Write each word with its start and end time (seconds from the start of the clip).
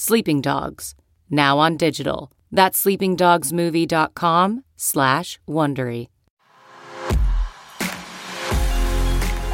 Sleeping 0.00 0.40
Dogs, 0.40 0.94
now 1.28 1.58
on 1.58 1.76
digital. 1.76 2.30
That's 2.52 2.84
sleepingdogsmovie.com 2.84 4.62
slash 4.76 5.40
Wondery. 5.48 6.06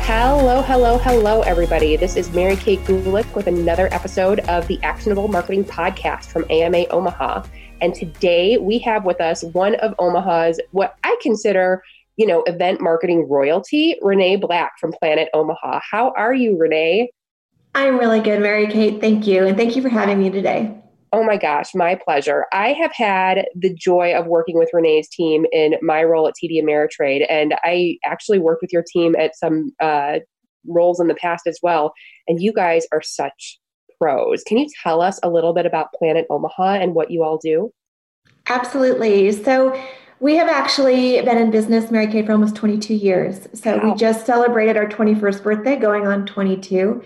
Hello, 0.02 0.60
hello, 0.60 0.98
hello, 0.98 1.40
everybody. 1.40 1.96
This 1.96 2.16
is 2.16 2.30
Mary 2.34 2.56
Kate 2.56 2.80
Gulick 2.80 3.34
with 3.34 3.46
another 3.46 3.88
episode 3.90 4.40
of 4.40 4.68
the 4.68 4.78
Actionable 4.82 5.28
Marketing 5.28 5.64
Podcast 5.64 6.26
from 6.26 6.44
AMA 6.50 6.88
Omaha. 6.90 7.46
And 7.80 7.94
today 7.94 8.58
we 8.58 8.78
have 8.80 9.06
with 9.06 9.22
us 9.22 9.44
one 9.44 9.76
of 9.76 9.94
Omaha's, 9.98 10.60
what 10.72 10.96
I 11.04 11.16
consider, 11.22 11.82
you 12.18 12.26
know, 12.26 12.42
event 12.42 12.82
marketing 12.82 13.30
royalty, 13.30 13.96
Renee 14.02 14.36
Black 14.36 14.72
from 14.78 14.92
Planet 14.92 15.30
Omaha. 15.32 15.80
How 15.90 16.12
are 16.18 16.34
you, 16.34 16.58
Renee? 16.58 17.08
I'm 17.74 17.98
really 17.98 18.20
good, 18.20 18.40
Mary 18.40 18.68
Kate. 18.68 19.00
Thank 19.00 19.26
you. 19.26 19.46
And 19.46 19.56
thank 19.56 19.74
you 19.74 19.82
for 19.82 19.88
having 19.88 20.18
me 20.18 20.30
today. 20.30 20.80
Oh 21.12 21.22
my 21.22 21.36
gosh, 21.36 21.74
my 21.74 21.94
pleasure. 21.94 22.46
I 22.52 22.72
have 22.72 22.92
had 22.92 23.46
the 23.54 23.72
joy 23.72 24.14
of 24.14 24.26
working 24.26 24.58
with 24.58 24.70
Renee's 24.72 25.08
team 25.08 25.46
in 25.52 25.76
my 25.80 26.02
role 26.02 26.26
at 26.26 26.34
TD 26.34 26.62
Ameritrade, 26.62 27.24
and 27.28 27.54
I 27.62 27.98
actually 28.04 28.40
worked 28.40 28.62
with 28.62 28.72
your 28.72 28.82
team 28.82 29.14
at 29.16 29.36
some 29.36 29.72
uh, 29.80 30.20
roles 30.66 30.98
in 30.98 31.08
the 31.08 31.14
past 31.14 31.46
as 31.46 31.58
well. 31.62 31.92
And 32.26 32.40
you 32.42 32.52
guys 32.52 32.84
are 32.92 33.02
such 33.02 33.60
pros. 34.00 34.42
Can 34.44 34.58
you 34.58 34.68
tell 34.82 35.00
us 35.00 35.20
a 35.22 35.30
little 35.30 35.52
bit 35.52 35.66
about 35.66 35.92
Planet 35.96 36.26
Omaha 36.30 36.74
and 36.74 36.94
what 36.94 37.10
you 37.10 37.22
all 37.22 37.38
do? 37.38 37.70
Absolutely. 38.48 39.30
So, 39.32 39.80
we 40.20 40.36
have 40.36 40.48
actually 40.48 41.20
been 41.22 41.38
in 41.38 41.50
business, 41.50 41.90
Mary 41.90 42.06
Kate, 42.06 42.24
for 42.26 42.32
almost 42.32 42.56
22 42.56 42.94
years. 42.94 43.46
So, 43.52 43.76
wow. 43.76 43.90
we 43.90 43.94
just 43.96 44.26
celebrated 44.26 44.76
our 44.76 44.86
21st 44.86 45.42
birthday, 45.42 45.76
going 45.76 46.06
on 46.06 46.26
22. 46.26 47.02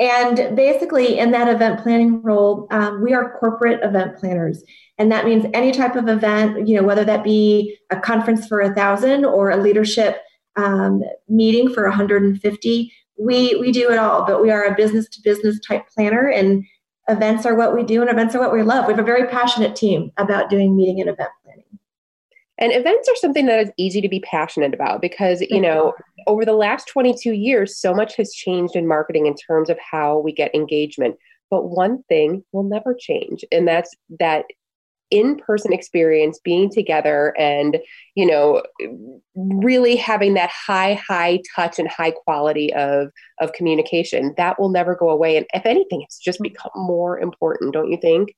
And 0.00 0.56
basically, 0.56 1.18
in 1.18 1.30
that 1.32 1.48
event 1.48 1.82
planning 1.82 2.22
role, 2.22 2.66
um, 2.70 3.02
we 3.02 3.12
are 3.12 3.38
corporate 3.38 3.84
event 3.84 4.16
planners. 4.16 4.64
And 4.96 5.12
that 5.12 5.26
means 5.26 5.44
any 5.52 5.72
type 5.72 5.94
of 5.94 6.08
event, 6.08 6.66
you 6.66 6.74
know, 6.74 6.82
whether 6.82 7.04
that 7.04 7.22
be 7.22 7.76
a 7.90 8.00
conference 8.00 8.46
for 8.46 8.62
a 8.62 8.74
thousand 8.74 9.26
or 9.26 9.50
a 9.50 9.58
leadership 9.58 10.22
um, 10.56 11.02
meeting 11.28 11.72
for 11.72 11.84
150, 11.84 12.92
we, 13.18 13.54
we 13.56 13.72
do 13.72 13.90
it 13.90 13.98
all. 13.98 14.24
But 14.24 14.40
we 14.40 14.50
are 14.50 14.64
a 14.64 14.74
business 14.74 15.06
to 15.10 15.20
business 15.22 15.60
type 15.60 15.86
planner, 15.94 16.28
and 16.28 16.64
events 17.08 17.44
are 17.44 17.54
what 17.54 17.74
we 17.74 17.82
do, 17.82 18.00
and 18.00 18.10
events 18.10 18.34
are 18.34 18.40
what 18.40 18.54
we 18.54 18.62
love. 18.62 18.86
We 18.86 18.94
have 18.94 19.00
a 19.00 19.04
very 19.04 19.28
passionate 19.28 19.76
team 19.76 20.12
about 20.16 20.48
doing 20.48 20.74
meeting 20.74 21.00
and 21.00 21.10
event. 21.10 21.30
And 22.60 22.72
events 22.72 23.08
are 23.08 23.16
something 23.16 23.46
that 23.46 23.58
is 23.58 23.72
easy 23.78 24.02
to 24.02 24.08
be 24.08 24.20
passionate 24.20 24.74
about 24.74 25.00
because, 25.00 25.40
you 25.40 25.60
know, 25.60 25.94
over 26.26 26.44
the 26.44 26.52
last 26.52 26.88
22 26.88 27.32
years, 27.32 27.78
so 27.78 27.94
much 27.94 28.16
has 28.16 28.32
changed 28.32 28.76
in 28.76 28.86
marketing 28.86 29.26
in 29.26 29.34
terms 29.34 29.70
of 29.70 29.78
how 29.78 30.18
we 30.18 30.32
get 30.32 30.54
engagement. 30.54 31.16
But 31.50 31.70
one 31.70 32.02
thing 32.04 32.44
will 32.52 32.62
never 32.62 32.94
change, 32.94 33.44
and 33.50 33.66
that's 33.66 33.96
that 34.20 34.44
in-person 35.10 35.72
experience 35.72 36.38
being 36.44 36.70
together 36.70 37.34
and 37.36 37.78
you 38.14 38.24
know 38.24 38.62
really 39.34 39.96
having 39.96 40.34
that 40.34 40.50
high 40.50 40.94
high 40.94 41.40
touch 41.56 41.80
and 41.80 41.88
high 41.88 42.12
quality 42.12 42.72
of 42.74 43.08
of 43.40 43.52
communication. 43.52 44.32
That 44.36 44.60
will 44.60 44.68
never 44.68 44.94
go 44.94 45.10
away 45.10 45.36
and 45.36 45.46
if 45.52 45.66
anything 45.66 46.02
it's 46.02 46.18
just 46.18 46.40
become 46.40 46.70
more 46.76 47.18
important 47.18 47.72
don't 47.74 47.90
you 47.90 47.98
think 48.00 48.32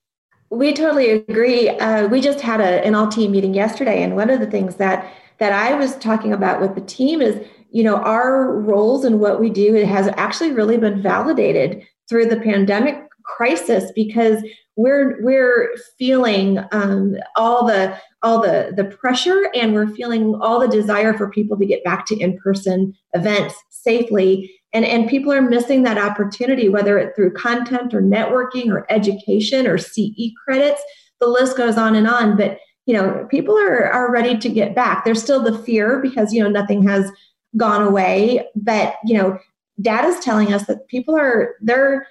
we 0.55 0.73
totally 0.73 1.09
agree. 1.11 1.69
Uh, 1.69 2.07
we 2.07 2.21
just 2.21 2.41
had 2.41 2.61
a, 2.61 2.85
an 2.85 2.95
all 2.95 3.07
team 3.07 3.31
meeting 3.31 3.53
yesterday, 3.53 4.03
and 4.03 4.15
one 4.15 4.29
of 4.29 4.39
the 4.39 4.47
things 4.47 4.75
that 4.75 5.11
that 5.39 5.51
I 5.51 5.73
was 5.73 5.95
talking 5.97 6.31
about 6.31 6.61
with 6.61 6.75
the 6.75 6.81
team 6.81 7.21
is, 7.21 7.45
you 7.71 7.83
know, 7.83 7.97
our 7.97 8.59
roles 8.59 9.03
and 9.03 9.19
what 9.19 9.39
we 9.41 9.49
do 9.49 9.75
it 9.75 9.87
has 9.87 10.07
actually 10.15 10.51
really 10.51 10.77
been 10.77 11.01
validated 11.01 11.83
through 12.07 12.27
the 12.27 12.39
pandemic 12.39 13.03
crisis 13.23 13.91
because 13.95 14.43
we're 14.75 15.21
we're 15.23 15.73
feeling 15.97 16.59
um, 16.71 17.15
all 17.35 17.65
the 17.65 17.97
all 18.21 18.41
the 18.41 18.73
the 18.75 18.85
pressure 18.85 19.49
and 19.55 19.73
we're 19.73 19.87
feeling 19.87 20.35
all 20.41 20.59
the 20.59 20.67
desire 20.67 21.15
for 21.17 21.29
people 21.29 21.57
to 21.57 21.65
get 21.65 21.83
back 21.83 22.05
to 22.05 22.17
in 22.17 22.37
person 22.37 22.93
events 23.13 23.55
safely 23.69 24.51
and 24.73 24.85
and 24.85 25.09
people 25.09 25.31
are 25.31 25.41
missing 25.41 25.83
that 25.83 25.97
opportunity 25.97 26.69
whether 26.69 26.97
it's 26.97 27.15
through 27.15 27.31
content 27.33 27.93
or 27.93 28.01
networking 28.01 28.71
or 28.71 28.85
education 28.91 29.67
or 29.67 29.77
ce 29.77 30.33
credits 30.43 30.81
the 31.23 31.29
list 31.29 31.57
goes 31.57 31.77
on 31.77 31.95
and 31.95 32.07
on. 32.07 32.37
But 32.37 32.59
you 32.85 32.93
know 32.93 33.25
people 33.31 33.57
are 33.57 33.91
are 33.91 34.11
ready 34.11 34.37
to 34.37 34.49
get 34.49 34.75
back. 34.75 35.05
There's 35.05 35.21
still 35.21 35.41
the 35.41 35.57
fear 35.57 35.99
because 36.01 36.33
you 36.33 36.43
know 36.43 36.49
nothing 36.49 36.85
has 36.87 37.09
gone 37.55 37.81
away. 37.81 38.45
But 38.55 38.95
you 39.05 39.17
know 39.17 39.39
data 39.81 40.09
is 40.09 40.23
telling 40.23 40.53
us 40.53 40.65
that 40.67 40.87
people 40.87 41.17
are 41.17 41.55
they're 41.61 42.05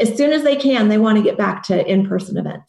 as 0.00 0.16
soon 0.16 0.32
as 0.32 0.44
they 0.44 0.54
can 0.54 0.88
they 0.88 0.98
want 0.98 1.16
to 1.18 1.24
get 1.24 1.36
back 1.36 1.64
to 1.64 1.84
in-person 1.90 2.36
events 2.36 2.67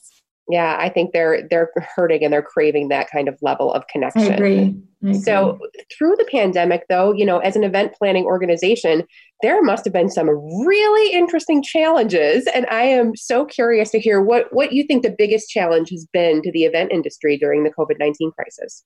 yeah 0.49 0.77
i 0.79 0.89
think 0.89 1.13
they're 1.13 1.47
they're 1.49 1.69
hurting 1.95 2.23
and 2.23 2.33
they're 2.33 2.41
craving 2.41 2.89
that 2.89 3.09
kind 3.09 3.29
of 3.29 3.37
level 3.41 3.71
of 3.71 3.87
connection 3.87 4.23
I 4.23 4.35
agree. 4.35 4.59
I 5.03 5.09
agree. 5.09 5.19
so 5.19 5.59
through 5.95 6.15
the 6.17 6.27
pandemic 6.29 6.85
though 6.89 7.13
you 7.13 7.25
know 7.25 7.39
as 7.39 7.55
an 7.55 7.63
event 7.63 7.93
planning 7.93 8.25
organization 8.25 9.05
there 9.41 9.61
must 9.61 9.85
have 9.85 9.93
been 9.93 10.09
some 10.09 10.27
really 10.29 11.13
interesting 11.13 11.61
challenges 11.63 12.47
and 12.47 12.65
i 12.67 12.81
am 12.81 13.15
so 13.15 13.45
curious 13.45 13.91
to 13.91 13.99
hear 13.99 14.21
what 14.21 14.51
what 14.51 14.73
you 14.73 14.83
think 14.83 15.03
the 15.03 15.15
biggest 15.17 15.49
challenge 15.49 15.89
has 15.91 16.05
been 16.11 16.41
to 16.41 16.51
the 16.51 16.63
event 16.63 16.91
industry 16.91 17.37
during 17.37 17.63
the 17.63 17.71
covid-19 17.71 18.33
crisis 18.33 18.83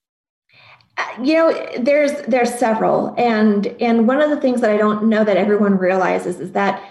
uh, 0.98 1.22
you 1.22 1.34
know 1.34 1.52
there's 1.78 2.12
there's 2.28 2.54
several 2.54 3.14
and 3.16 3.68
and 3.80 4.06
one 4.06 4.20
of 4.20 4.30
the 4.30 4.40
things 4.40 4.60
that 4.60 4.70
i 4.70 4.76
don't 4.76 5.04
know 5.04 5.24
that 5.24 5.36
everyone 5.36 5.78
realizes 5.78 6.38
is 6.40 6.52
that 6.52 6.82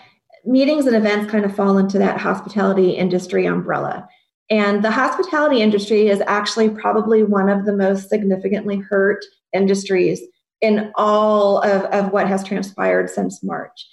meetings 0.46 0.86
and 0.86 0.96
events 0.96 1.32
kind 1.32 1.46
of 1.46 1.56
fall 1.56 1.78
into 1.78 1.98
that 1.98 2.20
hospitality 2.20 2.90
industry 2.92 3.46
umbrella 3.46 4.08
and 4.54 4.84
the 4.84 4.92
hospitality 4.92 5.62
industry 5.64 6.10
is 6.10 6.22
actually 6.28 6.70
probably 6.70 7.24
one 7.24 7.50
of 7.50 7.66
the 7.66 7.76
most 7.76 8.08
significantly 8.08 8.78
hurt 8.78 9.26
industries 9.52 10.22
in 10.62 10.92
all 10.94 11.58
of, 11.64 11.86
of 11.86 12.14
what 12.14 12.28
has 12.28 12.44
transpired 12.44 13.10
since 13.10 13.42
March. 13.44 13.88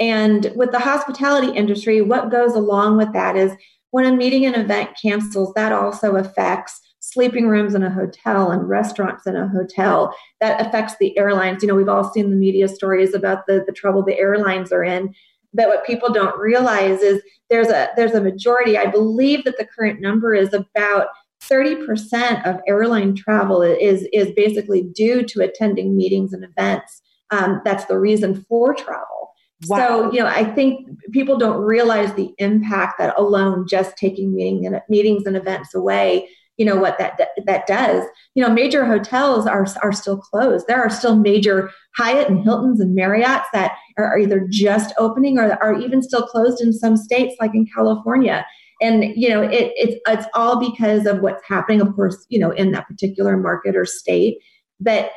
And 0.00 0.50
with 0.56 0.72
the 0.72 0.78
hospitality 0.78 1.52
industry, 1.52 2.00
what 2.00 2.30
goes 2.30 2.54
along 2.54 2.96
with 2.96 3.12
that 3.12 3.36
is 3.36 3.52
when 3.90 4.06
a 4.06 4.16
meeting 4.16 4.46
and 4.46 4.56
event 4.56 4.96
cancels, 5.00 5.52
that 5.52 5.72
also 5.72 6.16
affects 6.16 6.80
sleeping 7.00 7.48
rooms 7.48 7.74
in 7.74 7.82
a 7.82 7.90
hotel 7.90 8.50
and 8.50 8.66
restaurants 8.66 9.26
in 9.26 9.36
a 9.36 9.48
hotel. 9.48 10.16
That 10.40 10.66
affects 10.66 10.94
the 10.98 11.16
airlines. 11.18 11.62
You 11.62 11.68
know, 11.68 11.74
we've 11.74 11.90
all 11.90 12.10
seen 12.10 12.30
the 12.30 12.36
media 12.36 12.68
stories 12.68 13.12
about 13.12 13.46
the, 13.46 13.64
the 13.66 13.72
trouble 13.72 14.02
the 14.02 14.18
airlines 14.18 14.72
are 14.72 14.82
in. 14.82 15.14
But 15.56 15.68
what 15.68 15.86
people 15.86 16.12
don't 16.12 16.38
realize 16.38 17.00
is 17.00 17.22
there's 17.50 17.68
a 17.68 17.88
there's 17.96 18.12
a 18.12 18.20
majority. 18.20 18.76
I 18.76 18.86
believe 18.86 19.44
that 19.44 19.56
the 19.58 19.66
current 19.66 20.00
number 20.00 20.34
is 20.34 20.52
about 20.52 21.08
30% 21.42 22.46
of 22.46 22.60
airline 22.66 23.14
travel 23.14 23.62
is 23.62 24.06
is 24.12 24.32
basically 24.36 24.82
due 24.94 25.22
to 25.22 25.40
attending 25.40 25.96
meetings 25.96 26.32
and 26.32 26.44
events. 26.44 27.02
Um, 27.30 27.60
that's 27.64 27.86
the 27.86 27.98
reason 27.98 28.44
for 28.48 28.74
travel. 28.74 29.32
Wow. 29.66 29.76
So 29.78 30.12
you 30.12 30.20
know, 30.20 30.26
I 30.26 30.44
think 30.44 30.86
people 31.12 31.38
don't 31.38 31.60
realize 31.60 32.12
the 32.12 32.32
impact 32.38 32.98
that 32.98 33.18
alone 33.18 33.66
just 33.66 33.96
taking 33.96 34.34
meeting 34.34 34.66
and 34.66 34.80
meetings 34.88 35.26
and 35.26 35.36
events 35.36 35.74
away 35.74 36.28
you 36.56 36.64
know 36.64 36.76
what 36.76 36.98
that 36.98 37.20
that 37.46 37.66
does. 37.66 38.04
You 38.34 38.42
know 38.42 38.52
major 38.52 38.84
hotels 38.84 39.46
are 39.46 39.66
are 39.82 39.92
still 39.92 40.16
closed. 40.16 40.66
There 40.66 40.82
are 40.82 40.90
still 40.90 41.16
major 41.16 41.70
hyatt 41.96 42.28
and 42.28 42.42
hiltons 42.42 42.80
and 42.80 42.96
marriotts 42.96 43.46
that 43.52 43.72
are 43.98 44.18
either 44.18 44.46
just 44.50 44.94
opening 44.98 45.38
or 45.38 45.52
are 45.62 45.74
even 45.74 46.02
still 46.02 46.26
closed 46.26 46.60
in 46.60 46.72
some 46.72 46.96
states 46.96 47.34
like 47.40 47.54
in 47.54 47.66
california. 47.74 48.46
And 48.80 49.04
you 49.16 49.28
know 49.28 49.42
it, 49.42 49.72
it's 49.76 50.00
it's 50.06 50.26
all 50.34 50.58
because 50.58 51.06
of 51.06 51.20
what's 51.20 51.42
happening 51.46 51.80
of 51.80 51.94
course 51.94 52.26
you 52.28 52.38
know 52.38 52.50
in 52.50 52.72
that 52.72 52.86
particular 52.86 53.36
market 53.36 53.76
or 53.76 53.84
state. 53.84 54.38
But 54.80 55.10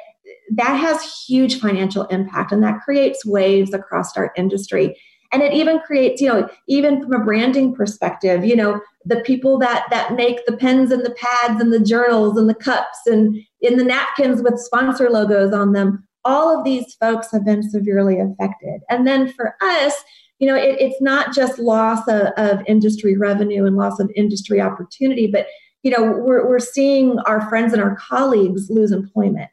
that 0.56 0.76
has 0.76 1.26
huge 1.28 1.60
financial 1.60 2.06
impact 2.08 2.52
and 2.52 2.64
that 2.64 2.80
creates 2.82 3.26
waves 3.26 3.74
across 3.74 4.16
our 4.18 4.32
industry 4.36 4.96
and 5.32 5.42
it 5.42 5.54
even 5.54 5.80
creates 5.80 6.22
you 6.22 6.28
know 6.28 6.48
even 6.68 7.02
from 7.02 7.14
a 7.14 7.24
branding 7.24 7.74
perspective 7.74 8.44
you 8.44 8.56
know 8.56 8.80
the 9.06 9.22
people 9.22 9.58
that 9.58 9.86
that 9.90 10.14
make 10.14 10.46
the 10.46 10.58
pens 10.58 10.92
and 10.92 11.06
the 11.06 11.16
pads 11.16 11.62
and 11.62 11.72
the 11.74 11.80
journals 11.80 12.38
and 12.38 12.50
the 12.50 12.56
cups 12.56 13.00
and 13.06 13.36
in 13.62 13.78
the 13.78 13.84
napkins 13.84 14.42
with 14.42 14.60
sponsor 14.60 15.10
logos 15.10 15.54
on 15.54 15.74
them 15.74 16.04
all 16.26 16.58
of 16.58 16.66
these 16.66 16.96
folks 16.96 17.32
have 17.32 17.46
been 17.46 17.64
severely 17.64 18.20
affected 18.20 18.82
and 18.90 19.08
then 19.08 19.32
for 19.34 19.56
us 19.62 20.04
you 20.40 20.48
know, 20.48 20.56
it, 20.56 20.78
it's 20.80 21.02
not 21.02 21.36
just 21.36 21.60
loss 21.60 22.08
of, 22.08 22.28
of 22.38 22.64
industry 22.66 23.16
revenue 23.18 23.66
and 23.66 23.76
loss 23.76 24.00
of 24.00 24.10
industry 24.16 24.60
opportunity, 24.60 25.28
but 25.28 25.48
you 25.84 25.92
know, 25.92 26.04
we're, 26.04 26.48
we're 26.48 26.60
seeing 26.60 27.20
our 27.20 27.48
friends 27.50 27.72
and 27.74 27.82
our 27.82 27.96
colleagues 27.96 28.70
lose 28.70 28.92
employment. 28.92 29.52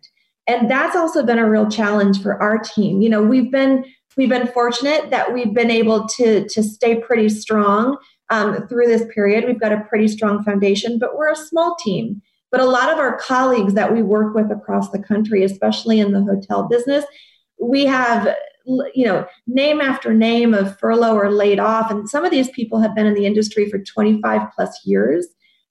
And 0.48 0.70
that's 0.70 0.96
also 0.96 1.24
been 1.24 1.38
a 1.38 1.48
real 1.48 1.68
challenge 1.68 2.22
for 2.22 2.40
our 2.40 2.58
team. 2.58 3.02
You 3.02 3.10
know, 3.10 3.22
we've 3.22 3.50
been 3.50 3.84
we've 4.16 4.28
been 4.28 4.48
fortunate 4.48 5.10
that 5.10 5.32
we've 5.32 5.54
been 5.54 5.70
able 5.70 6.06
to 6.08 6.46
to 6.48 6.62
stay 6.62 7.00
pretty 7.00 7.28
strong 7.28 7.96
um, 8.30 8.66
through 8.68 8.86
this 8.86 9.04
period. 9.14 9.44
We've 9.44 9.60
got 9.60 9.72
a 9.72 9.84
pretty 9.88 10.08
strong 10.08 10.42
foundation, 10.42 10.98
but 10.98 11.16
we're 11.16 11.30
a 11.30 11.36
small 11.36 11.76
team. 11.76 12.22
But 12.50 12.60
a 12.60 12.66
lot 12.66 12.92
of 12.92 12.98
our 12.98 13.18
colleagues 13.18 13.74
that 13.74 13.92
we 13.92 14.02
work 14.02 14.34
with 14.34 14.50
across 14.50 14.90
the 14.90 15.02
country, 15.02 15.42
especially 15.42 16.00
in 16.00 16.12
the 16.12 16.22
hotel 16.22 16.68
business, 16.68 17.04
we 17.60 17.84
have 17.84 18.34
you 18.94 19.04
know 19.04 19.24
name 19.46 19.80
after 19.80 20.12
name 20.12 20.52
of 20.52 20.76
furlough 20.78 21.14
or 21.14 21.30
laid 21.30 21.60
off 21.60 21.90
and 21.90 22.08
some 22.08 22.24
of 22.24 22.32
these 22.32 22.50
people 22.50 22.80
have 22.80 22.96
been 22.96 23.06
in 23.06 23.14
the 23.14 23.24
industry 23.24 23.70
for 23.70 23.78
25 23.78 24.40
plus 24.56 24.84
years 24.84 25.28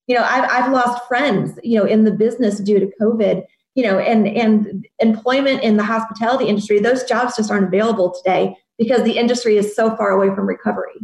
you 0.07 0.15
know 0.15 0.23
I've, 0.23 0.49
I've 0.49 0.71
lost 0.71 1.05
friends 1.05 1.59
you 1.61 1.77
know 1.77 1.85
in 1.85 2.05
the 2.05 2.11
business 2.13 2.59
due 2.59 2.79
to 2.79 2.89
covid 3.01 3.43
you 3.75 3.83
know 3.83 3.99
and 3.99 4.27
and 4.27 4.87
employment 4.99 5.61
in 5.61 5.77
the 5.77 5.83
hospitality 5.83 6.45
industry 6.45 6.79
those 6.79 7.03
jobs 7.03 7.35
just 7.35 7.51
aren't 7.51 7.67
available 7.67 8.11
today 8.11 8.55
because 8.77 9.03
the 9.03 9.17
industry 9.17 9.57
is 9.57 9.75
so 9.75 9.95
far 9.95 10.11
away 10.11 10.33
from 10.33 10.47
recovery 10.47 10.99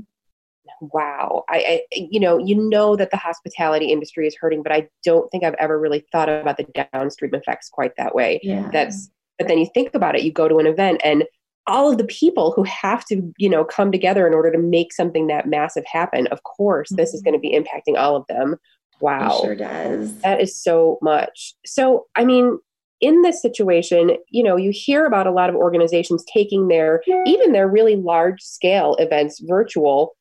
wow 0.81 1.43
I, 1.47 1.83
I, 1.93 2.07
you 2.09 2.19
know 2.19 2.39
you 2.39 2.55
know 2.55 2.95
that 2.95 3.11
the 3.11 3.17
hospitality 3.17 3.91
industry 3.91 4.25
is 4.25 4.35
hurting 4.35 4.63
but 4.63 4.71
i 4.71 4.89
don't 5.03 5.29
think 5.29 5.43
i've 5.43 5.53
ever 5.55 5.79
really 5.79 6.05
thought 6.11 6.29
about 6.29 6.57
the 6.57 6.87
downstream 6.91 7.35
effects 7.35 7.69
quite 7.69 7.95
that 7.97 8.15
way 8.15 8.39
yeah. 8.41 8.67
that's 8.73 9.11
but 9.37 9.47
then 9.47 9.59
you 9.59 9.67
think 9.73 9.93
about 9.93 10.15
it 10.15 10.23
you 10.23 10.31
go 10.31 10.47
to 10.47 10.57
an 10.57 10.65
event 10.65 10.99
and 11.03 11.25
all 11.67 11.91
of 11.91 11.99
the 11.99 12.03
people 12.05 12.51
who 12.51 12.63
have 12.63 13.05
to 13.05 13.31
you 13.37 13.49
know 13.49 13.63
come 13.63 13.91
together 13.91 14.25
in 14.25 14.33
order 14.33 14.51
to 14.51 14.57
make 14.57 14.91
something 14.91 15.27
that 15.27 15.47
massive 15.47 15.85
happen 15.85 16.25
of 16.27 16.41
course 16.43 16.89
this 16.89 17.13
is 17.13 17.21
mm-hmm. 17.21 17.31
going 17.31 17.39
to 17.39 17.47
be 17.47 17.55
impacting 17.55 17.99
all 17.99 18.15
of 18.15 18.25
them 18.27 18.57
wow. 19.01 19.37
it 19.37 19.41
sure 19.41 19.55
does. 19.55 20.19
That 20.19 20.41
is 20.41 20.61
so 20.61 20.97
much. 21.01 21.55
So 21.65 22.05
i 22.15 22.23
mean 22.23 22.59
in 23.01 23.23
this 23.23 23.41
situation 23.41 24.15
you 24.29 24.43
know 24.43 24.55
you 24.55 24.71
hear 24.71 25.05
about 25.05 25.27
a 25.27 25.31
lot 25.31 25.49
of 25.49 25.55
organizations 25.55 26.23
taking 26.31 26.67
their 26.67 27.01
even 27.25 27.51
their 27.51 27.67
really 27.67 27.95
large 27.95 28.41
scale 28.41 28.95
events 28.99 29.41
virtual. 29.47 30.15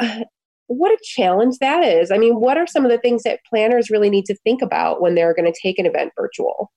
What 0.68 0.92
a 0.92 0.98
challenge 1.04 1.58
that 1.58 1.84
is. 1.84 2.10
I 2.10 2.16
mean 2.16 2.40
what 2.40 2.56
are 2.56 2.66
some 2.66 2.86
of 2.86 2.90
the 2.90 2.96
things 2.96 3.22
that 3.24 3.40
planners 3.44 3.90
really 3.90 4.08
need 4.08 4.24
to 4.24 4.34
think 4.44 4.62
about 4.62 5.02
when 5.02 5.14
they're 5.14 5.34
going 5.34 5.50
to 5.50 5.60
take 5.62 5.78
an 5.78 5.84
event 5.84 6.12
virtual? 6.16 6.72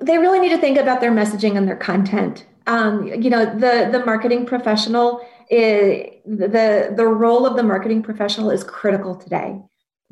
They 0.00 0.16
really 0.16 0.40
need 0.40 0.48
to 0.48 0.58
think 0.58 0.78
about 0.78 1.02
their 1.02 1.12
messaging 1.12 1.58
and 1.58 1.68
their 1.68 1.76
content. 1.76 2.46
Um, 2.66 3.06
you 3.06 3.28
know 3.28 3.44
the 3.44 3.90
the 3.92 4.02
marketing 4.06 4.46
professional 4.46 5.20
is, 5.50 6.08
the 6.24 6.94
the 6.96 7.06
role 7.06 7.44
of 7.44 7.56
the 7.56 7.62
marketing 7.62 8.02
professional 8.02 8.50
is 8.50 8.64
critical 8.64 9.14
today 9.14 9.60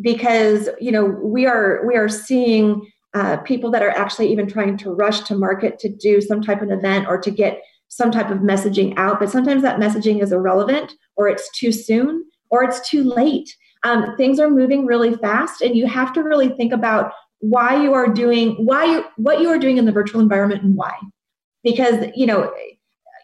because 0.01 0.69
you 0.81 0.93
know 0.93 1.05
we 1.05 1.47
are 1.47 1.87
we 1.87 1.97
are 1.97 2.09
seeing 2.09 2.87
uh, 3.15 3.39
people 3.39 3.71
that 3.71 3.83
are 3.83 3.91
actually 3.91 4.31
even 4.31 4.47
trying 4.47 4.77
to 4.79 4.91
rush 4.91 5.21
to 5.21 5.35
market 5.35 5.79
to 5.81 5.89
do 5.89 6.21
some 6.21 6.41
type 6.41 6.63
of 6.63 6.71
event 6.71 7.07
or 7.09 7.19
to 7.21 7.31
get 7.31 7.63
some 7.89 8.11
type 8.11 8.31
of 8.31 8.39
messaging 8.39 8.95
out. 8.97 9.19
But 9.19 9.31
sometimes 9.31 9.63
that 9.63 9.81
messaging 9.81 10.23
is 10.23 10.31
irrelevant 10.31 10.93
or 11.17 11.29
it's 11.29 11.51
too 11.59 11.73
soon 11.73 12.25
or 12.51 12.63
it's 12.63 12.89
too 12.89 13.03
late. 13.03 13.55
Um, 13.83 14.17
things 14.17 14.39
are 14.39 14.51
moving 14.51 14.87
really 14.87 15.15
fast 15.17 15.61
and 15.61 15.77
you 15.77 15.87
have 15.87 16.13
to 16.13 16.23
really 16.23 16.51
think 16.51 16.73
about 16.73 17.13
why 17.41 17.83
you 17.83 17.95
are 17.95 18.07
doing 18.07 18.53
why 18.65 18.85
you 18.85 19.05
what 19.17 19.41
you 19.41 19.49
are 19.49 19.59
doing 19.59 19.79
in 19.79 19.87
the 19.87 19.93
virtual 19.93 20.21
environment 20.21 20.63
and 20.63 20.77
why. 20.77 20.93
Because 21.65 22.07
you 22.15 22.27
know 22.27 22.53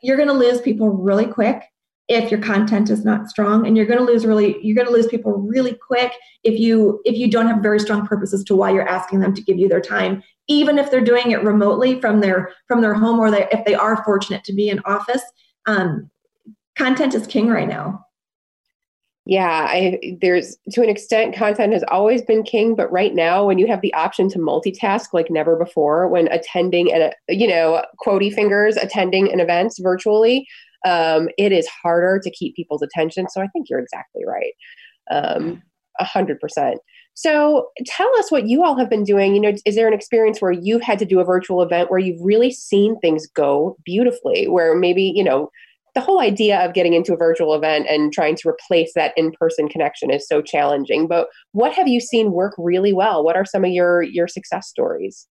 you're 0.03 0.17
going 0.17 0.29
to 0.29 0.35
lose 0.35 0.61
people 0.61 0.89
really 0.91 1.27
quick 1.27 1.63
if 2.09 2.31
your 2.31 2.41
content 2.41 2.89
is 2.89 3.05
not 3.05 3.29
strong 3.29 3.67
and 3.67 3.77
you're 3.77 3.87
going 3.87 3.99
to 3.99 4.05
lose 4.05 4.25
really 4.25 4.57
you're 4.63 4.77
going 4.77 4.87
to 4.87 4.93
lose 4.93 5.09
people 5.09 5.33
really 5.33 5.75
quick 5.75 6.13
if 6.45 6.59
you 6.59 7.01
if 7.05 7.17
you 7.17 7.31
don't 7.31 7.49
have 7.49 7.63
very 7.63 7.81
strong 7.81 8.07
purposes 8.07 8.45
to 8.45 8.55
why 8.55 8.71
you're 8.71 8.89
asking 8.89 9.21
them 9.21 9.35
to 9.35 9.43
give 9.43 9.59
you 9.59 9.69
their 9.69 9.81
time 9.81 10.23
even 10.49 10.79
if 10.79 10.91
they're 10.91 11.01
doing 11.01 11.33
it 11.33 11.43
remotely 11.43 12.01
from 12.01 12.21
their 12.21 12.53
from 12.69 12.81
their 12.81 12.95
home 12.95 13.19
or 13.19 13.31
they, 13.31 13.49
if 13.53 13.65
they 13.65 13.75
are 13.75 14.03
fortunate 14.05 14.45
to 14.45 14.53
be 14.53 14.69
in 14.69 14.81
office. 14.85 15.23
Um, 15.67 16.11
content 16.77 17.15
is 17.15 17.27
king 17.27 17.49
right 17.49 17.69
now. 17.69 18.05
Yeah, 19.29 19.67
I 19.69 20.17
there's 20.21 20.57
to 20.71 20.83
an 20.83 20.89
extent 20.89 21.35
content 21.35 21.73
has 21.73 21.83
always 21.89 22.23
been 22.23 22.45
king, 22.45 22.77
but 22.77 22.91
right 22.93 23.13
now 23.13 23.45
when 23.45 23.59
you 23.59 23.67
have 23.67 23.81
the 23.81 23.93
option 23.95 24.29
to 24.31 24.39
multitask 24.39 25.07
like 25.13 25.31
never 25.31 25.57
before 25.57 26.07
when 26.07 26.29
attending 26.29 26.93
and 26.93 27.13
you 27.29 27.49
know, 27.49 27.85
quotey 28.05 28.33
fingers 28.33 28.77
attending 28.77 29.33
an 29.33 29.41
event 29.41 29.75
virtually, 29.81 30.47
um, 30.87 31.29
it 31.37 31.53
is 31.53 31.67
harder 31.67 32.21
to 32.23 32.31
keep 32.31 32.55
people's 32.55 32.83
attention. 32.83 33.29
So 33.29 33.43
I 33.43 33.49
think 33.49 33.69
you're 33.69 33.81
exactly 33.81 34.23
right. 34.27 34.53
Um, 35.11 35.63
a 35.99 36.05
hundred 36.05 36.39
percent. 36.41 36.79
So 37.15 37.69
tell 37.87 38.11
us 38.19 38.31
what 38.31 38.47
you 38.47 38.63
all 38.63 38.79
have 38.79 38.91
been 38.91 39.03
doing. 39.03 39.35
You 39.35 39.41
know, 39.41 39.53
is 39.65 39.75
there 39.75 39.89
an 39.89 39.95
experience 39.95 40.41
where 40.41 40.53
you've 40.53 40.83
had 40.83 40.99
to 40.99 41.07
do 41.07 41.19
a 41.19 41.25
virtual 41.25 41.63
event 41.63 41.91
where 41.91 41.99
you've 41.99 42.21
really 42.23 42.53
seen 42.53 42.99
things 43.01 43.27
go 43.27 43.77
beautifully, 43.85 44.47
where 44.49 44.77
maybe, 44.77 45.13
you 45.15 45.25
know, 45.25 45.51
the 45.95 46.03
whole 46.03 46.21
idea 46.21 46.59
of 46.61 46.75
getting 46.75 46.93
into 46.93 47.15
a 47.15 47.17
virtual 47.17 47.55
event 47.55 47.87
and 47.89 48.13
trying 48.13 48.37
to 48.37 48.49
replace 48.49 48.93
that 48.95 49.15
in-person 49.17 49.67
connection 49.71 50.11
is 50.11 50.29
so 50.29 50.43
challenging 50.43 51.09
but 51.09 51.29
what 51.53 51.73
have 51.73 51.89
you 51.89 52.01
seen 52.01 52.33
work 52.33 52.53
really 52.59 52.93
well 52.93 53.25
what 53.25 53.35
are 53.35 53.47
some 53.47 53.65
of 53.65 53.71
your 53.71 54.03
your 54.03 54.29
success 54.29 54.69
stories 54.69 55.27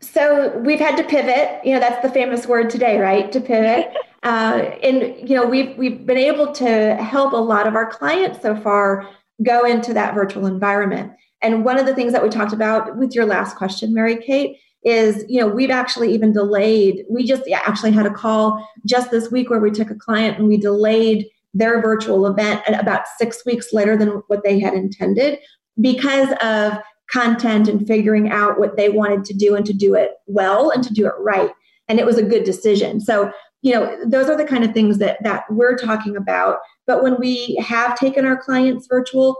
so 0.00 0.58
we've 0.64 0.80
had 0.80 0.96
to 0.96 1.04
pivot 1.04 1.64
you 1.64 1.72
know 1.72 1.78
that's 1.78 2.02
the 2.02 2.12
famous 2.12 2.48
word 2.48 2.68
today 2.68 2.98
right 2.98 3.30
to 3.30 3.40
pivot 3.40 3.94
uh, 4.22 4.70
and 4.82 5.28
you 5.28 5.34
know 5.34 5.46
we've 5.46 5.76
we've 5.76 6.04
been 6.04 6.18
able 6.18 6.52
to 6.52 6.94
help 6.96 7.32
a 7.32 7.36
lot 7.36 7.66
of 7.66 7.74
our 7.74 7.90
clients 7.90 8.42
so 8.42 8.54
far 8.54 9.08
go 9.42 9.64
into 9.64 9.94
that 9.94 10.14
virtual 10.14 10.46
environment. 10.46 11.12
And 11.42 11.64
one 11.64 11.78
of 11.78 11.86
the 11.86 11.94
things 11.94 12.12
that 12.12 12.22
we 12.22 12.28
talked 12.28 12.52
about 12.52 12.98
with 12.98 13.14
your 13.14 13.24
last 13.24 13.56
question 13.56 13.94
mary 13.94 14.16
kate 14.16 14.58
is 14.84 15.24
you 15.28 15.40
know 15.40 15.46
we've 15.46 15.70
actually 15.70 16.12
even 16.12 16.32
delayed 16.32 17.04
we 17.10 17.26
just 17.26 17.42
actually 17.52 17.92
had 17.92 18.06
a 18.06 18.12
call 18.12 18.66
just 18.86 19.10
this 19.10 19.30
week 19.30 19.50
where 19.50 19.60
we 19.60 19.70
took 19.70 19.90
a 19.90 19.94
client 19.94 20.38
and 20.38 20.48
we 20.48 20.56
delayed 20.56 21.26
their 21.52 21.82
virtual 21.82 22.26
event 22.26 22.62
about 22.68 23.06
six 23.18 23.44
weeks 23.44 23.72
later 23.72 23.96
than 23.96 24.08
what 24.28 24.42
they 24.44 24.58
had 24.58 24.74
intended 24.74 25.38
because 25.80 26.28
of 26.42 26.78
content 27.10 27.68
and 27.68 27.86
figuring 27.86 28.30
out 28.30 28.58
what 28.58 28.76
they 28.76 28.88
wanted 28.88 29.24
to 29.24 29.34
do 29.34 29.54
and 29.54 29.66
to 29.66 29.72
do 29.72 29.94
it 29.94 30.12
well 30.26 30.70
and 30.70 30.84
to 30.84 30.92
do 30.92 31.06
it 31.06 31.14
right. 31.18 31.50
And 31.88 31.98
it 31.98 32.06
was 32.06 32.18
a 32.18 32.22
good 32.22 32.44
decision. 32.44 33.00
So 33.00 33.32
you 33.62 33.72
know 33.72 33.96
those 34.06 34.28
are 34.28 34.36
the 34.36 34.44
kind 34.44 34.64
of 34.64 34.72
things 34.72 34.98
that 34.98 35.22
that 35.22 35.44
we're 35.50 35.76
talking 35.76 36.16
about 36.16 36.58
but 36.86 37.02
when 37.02 37.18
we 37.18 37.56
have 37.56 37.98
taken 37.98 38.24
our 38.24 38.36
clients 38.36 38.86
virtual 38.88 39.36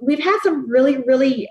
we've 0.00 0.22
had 0.22 0.38
some 0.42 0.68
really 0.70 0.98
really 1.06 1.48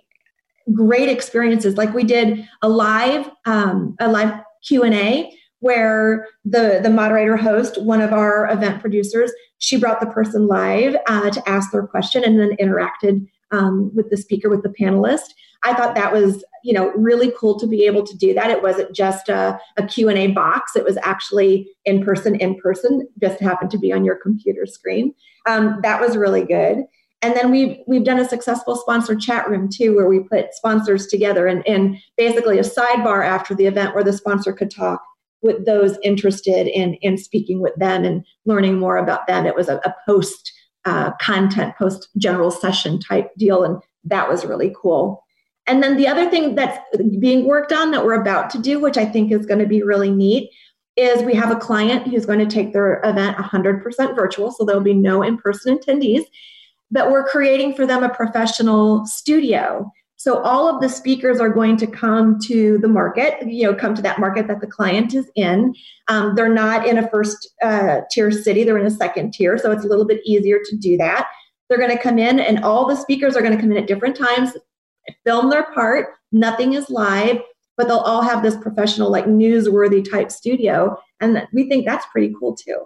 great 0.72 1.10
experiences. 1.10 1.78
Like 1.78 1.94
we 1.94 2.04
did 2.04 2.48
a 2.62 2.70
live 2.70 3.30
um, 3.46 3.96
a 4.00 4.10
live 4.10 4.40
Q 4.66 4.84
and 4.84 4.94
A 4.94 5.32
where 5.60 6.28
the 6.46 6.80
the 6.82 6.90
moderator 6.90 7.38
host, 7.38 7.82
one 7.82 8.02
of 8.02 8.14
our 8.14 8.50
event 8.52 8.82
producers, 8.82 9.32
she 9.58 9.78
brought 9.78 10.00
the 10.00 10.08
person 10.08 10.48
live 10.48 10.96
uh, 11.08 11.30
to 11.30 11.50
ask 11.50 11.72
their 11.72 11.88
question 11.88 12.24
and 12.24 12.40
then 12.40 12.56
interacted 12.60 13.26
um, 13.54 13.90
with 13.96 14.10
the 14.10 14.18
speaker 14.18 14.50
with 14.50 14.64
the 14.64 14.74
panelist. 14.78 15.34
I 15.64 15.74
thought 15.74 15.96
that 15.96 16.12
was 16.12 16.44
you 16.66 16.74
know 16.74 16.92
really 16.92 17.32
cool 17.38 17.58
to 17.60 17.68
be 17.68 17.86
able 17.86 18.06
to 18.06 18.18
do 18.18 18.34
that. 18.34 18.52
It 18.52 18.62
wasn't 18.62 18.94
just 18.94 19.30
a, 19.30 19.58
a 19.78 19.88
Q&A 19.88 20.28
box. 20.28 20.76
It 20.76 20.84
was 20.84 20.98
actually 21.04 21.70
in 21.86 22.04
person, 22.04 22.36
in 22.36 22.60
person, 22.60 23.08
just 23.22 23.40
happened 23.40 23.72
to 23.72 23.80
be 23.80 23.94
on 23.94 24.04
your 24.04 24.18
computer 24.18 24.66
screen. 24.66 25.14
Um, 25.46 25.80
that 25.84 26.02
was 26.02 26.18
really 26.18 26.44
good 26.44 26.86
and 27.24 27.36
then 27.36 27.50
we've 27.50 27.78
we've 27.88 28.04
done 28.04 28.20
a 28.20 28.28
successful 28.28 28.76
sponsor 28.76 29.16
chat 29.16 29.50
room 29.50 29.70
too 29.70 29.96
where 29.96 30.08
we 30.08 30.20
put 30.20 30.54
sponsors 30.54 31.08
together 31.08 31.48
and, 31.48 31.66
and 31.68 31.98
basically 32.18 32.60
a 32.60 32.64
sidebar 32.64 33.26
after 33.26 33.56
the 33.56 33.66
event 33.66 33.96
where 33.96 34.04
the 34.04 34.14
sponsor 34.14 34.54
could 34.54 34.70
talk 34.70 35.02
with 35.42 35.66
those 35.66 35.98
interested 36.04 36.68
in 36.68 36.96
in 36.96 37.18
speaking 37.18 37.62
with 37.62 37.74
them 37.78 38.04
and 38.04 38.24
learning 38.46 38.78
more 38.78 38.98
about 38.98 39.26
them 39.26 39.46
it 39.46 39.56
was 39.56 39.70
a, 39.70 39.78
a 39.78 39.96
post 40.06 40.52
uh, 40.86 41.12
content 41.22 41.76
post 41.78 42.10
general 42.18 42.52
session 42.52 43.00
type 43.00 43.32
deal 43.38 43.64
and 43.64 43.82
that 44.04 44.30
was 44.30 44.46
really 44.46 44.74
cool 44.76 45.24
and 45.66 45.82
then 45.82 45.96
the 45.96 46.08
other 46.08 46.30
thing 46.30 46.56
that's 46.56 46.80
being 47.20 47.46
worked 47.46 47.72
on 47.72 47.92
that 47.92 48.06
we're 48.06 48.22
about 48.22 48.50
to 48.50 48.60
do 48.60 48.80
which 48.80 48.98
i 48.98 49.06
think 49.06 49.32
is 49.32 49.46
going 49.46 49.60
to 49.60 49.66
be 49.66 49.82
really 49.82 50.12
neat 50.12 50.50
is 50.96 51.24
we 51.24 51.34
have 51.34 51.52
a 51.52 51.56
client 51.56 52.08
who's 52.08 52.26
going 52.26 52.38
to 52.38 52.46
take 52.46 52.72
their 52.72 53.02
event 53.04 53.36
100% 53.38 54.16
virtual 54.16 54.52
so 54.52 54.64
there'll 54.66 54.82
be 54.82 54.94
no 54.94 55.24
in-person 55.24 55.78
attendees 55.78 56.26
but 56.94 57.10
we're 57.10 57.26
creating 57.26 57.74
for 57.74 57.88
them 57.88 58.04
a 58.04 58.14
professional 58.14 59.06
studio. 59.08 59.92
So 60.24 60.42
all 60.42 60.74
of 60.74 60.80
the 60.80 60.88
speakers 60.88 61.42
are 61.42 61.50
going 61.50 61.76
to 61.76 61.86
come 61.86 62.40
to 62.46 62.78
the 62.78 62.88
market, 62.88 63.46
you 63.46 63.64
know, 63.64 63.76
come 63.76 63.94
to 63.94 64.02
that 64.04 64.22
market 64.22 64.48
that 64.48 64.62
the 64.62 64.68
client 64.68 65.14
is 65.14 65.30
in. 65.36 65.74
Um, 66.08 66.34
they're 66.36 66.48
not 66.48 66.88
in 66.88 66.98
a 66.98 67.10
first 67.10 67.54
uh, 67.62 68.04
tier 68.10 68.32
city, 68.32 68.64
they're 68.64 68.78
in 68.78 68.86
a 68.86 68.90
second 68.90 69.34
tier. 69.34 69.58
So 69.58 69.70
it's 69.70 69.84
a 69.84 69.88
little 69.90 70.06
bit 70.06 70.22
easier 70.24 70.60
to 70.64 70.78
do 70.78 70.96
that. 70.96 71.28
They're 71.68 71.78
going 71.78 71.92
to 71.92 72.02
come 72.02 72.20
in, 72.20 72.40
and 72.40 72.64
all 72.64 72.88
the 72.88 72.96
speakers 72.96 73.36
are 73.36 73.42
going 73.42 73.54
to 73.54 73.60
come 73.62 73.70
in 73.74 73.78
at 73.78 73.86
different 73.86 74.16
times, 74.16 74.52
film 75.26 75.50
their 75.50 75.70
part. 75.74 76.12
Nothing 76.32 76.72
is 76.72 76.90
live, 76.90 77.42
but 77.76 77.90
they'll 77.90 77.98
all 77.98 78.22
have 78.22 78.44
this 78.44 78.56
professional, 78.56 79.12
like 79.12 79.26
newsworthy 79.26 80.10
type 80.10 80.32
studio. 80.32 80.98
And 81.20 81.46
we 81.52 81.68
think 81.68 81.86
that's 81.86 82.06
pretty 82.14 82.34
cool 82.40 82.56
too. 82.56 82.80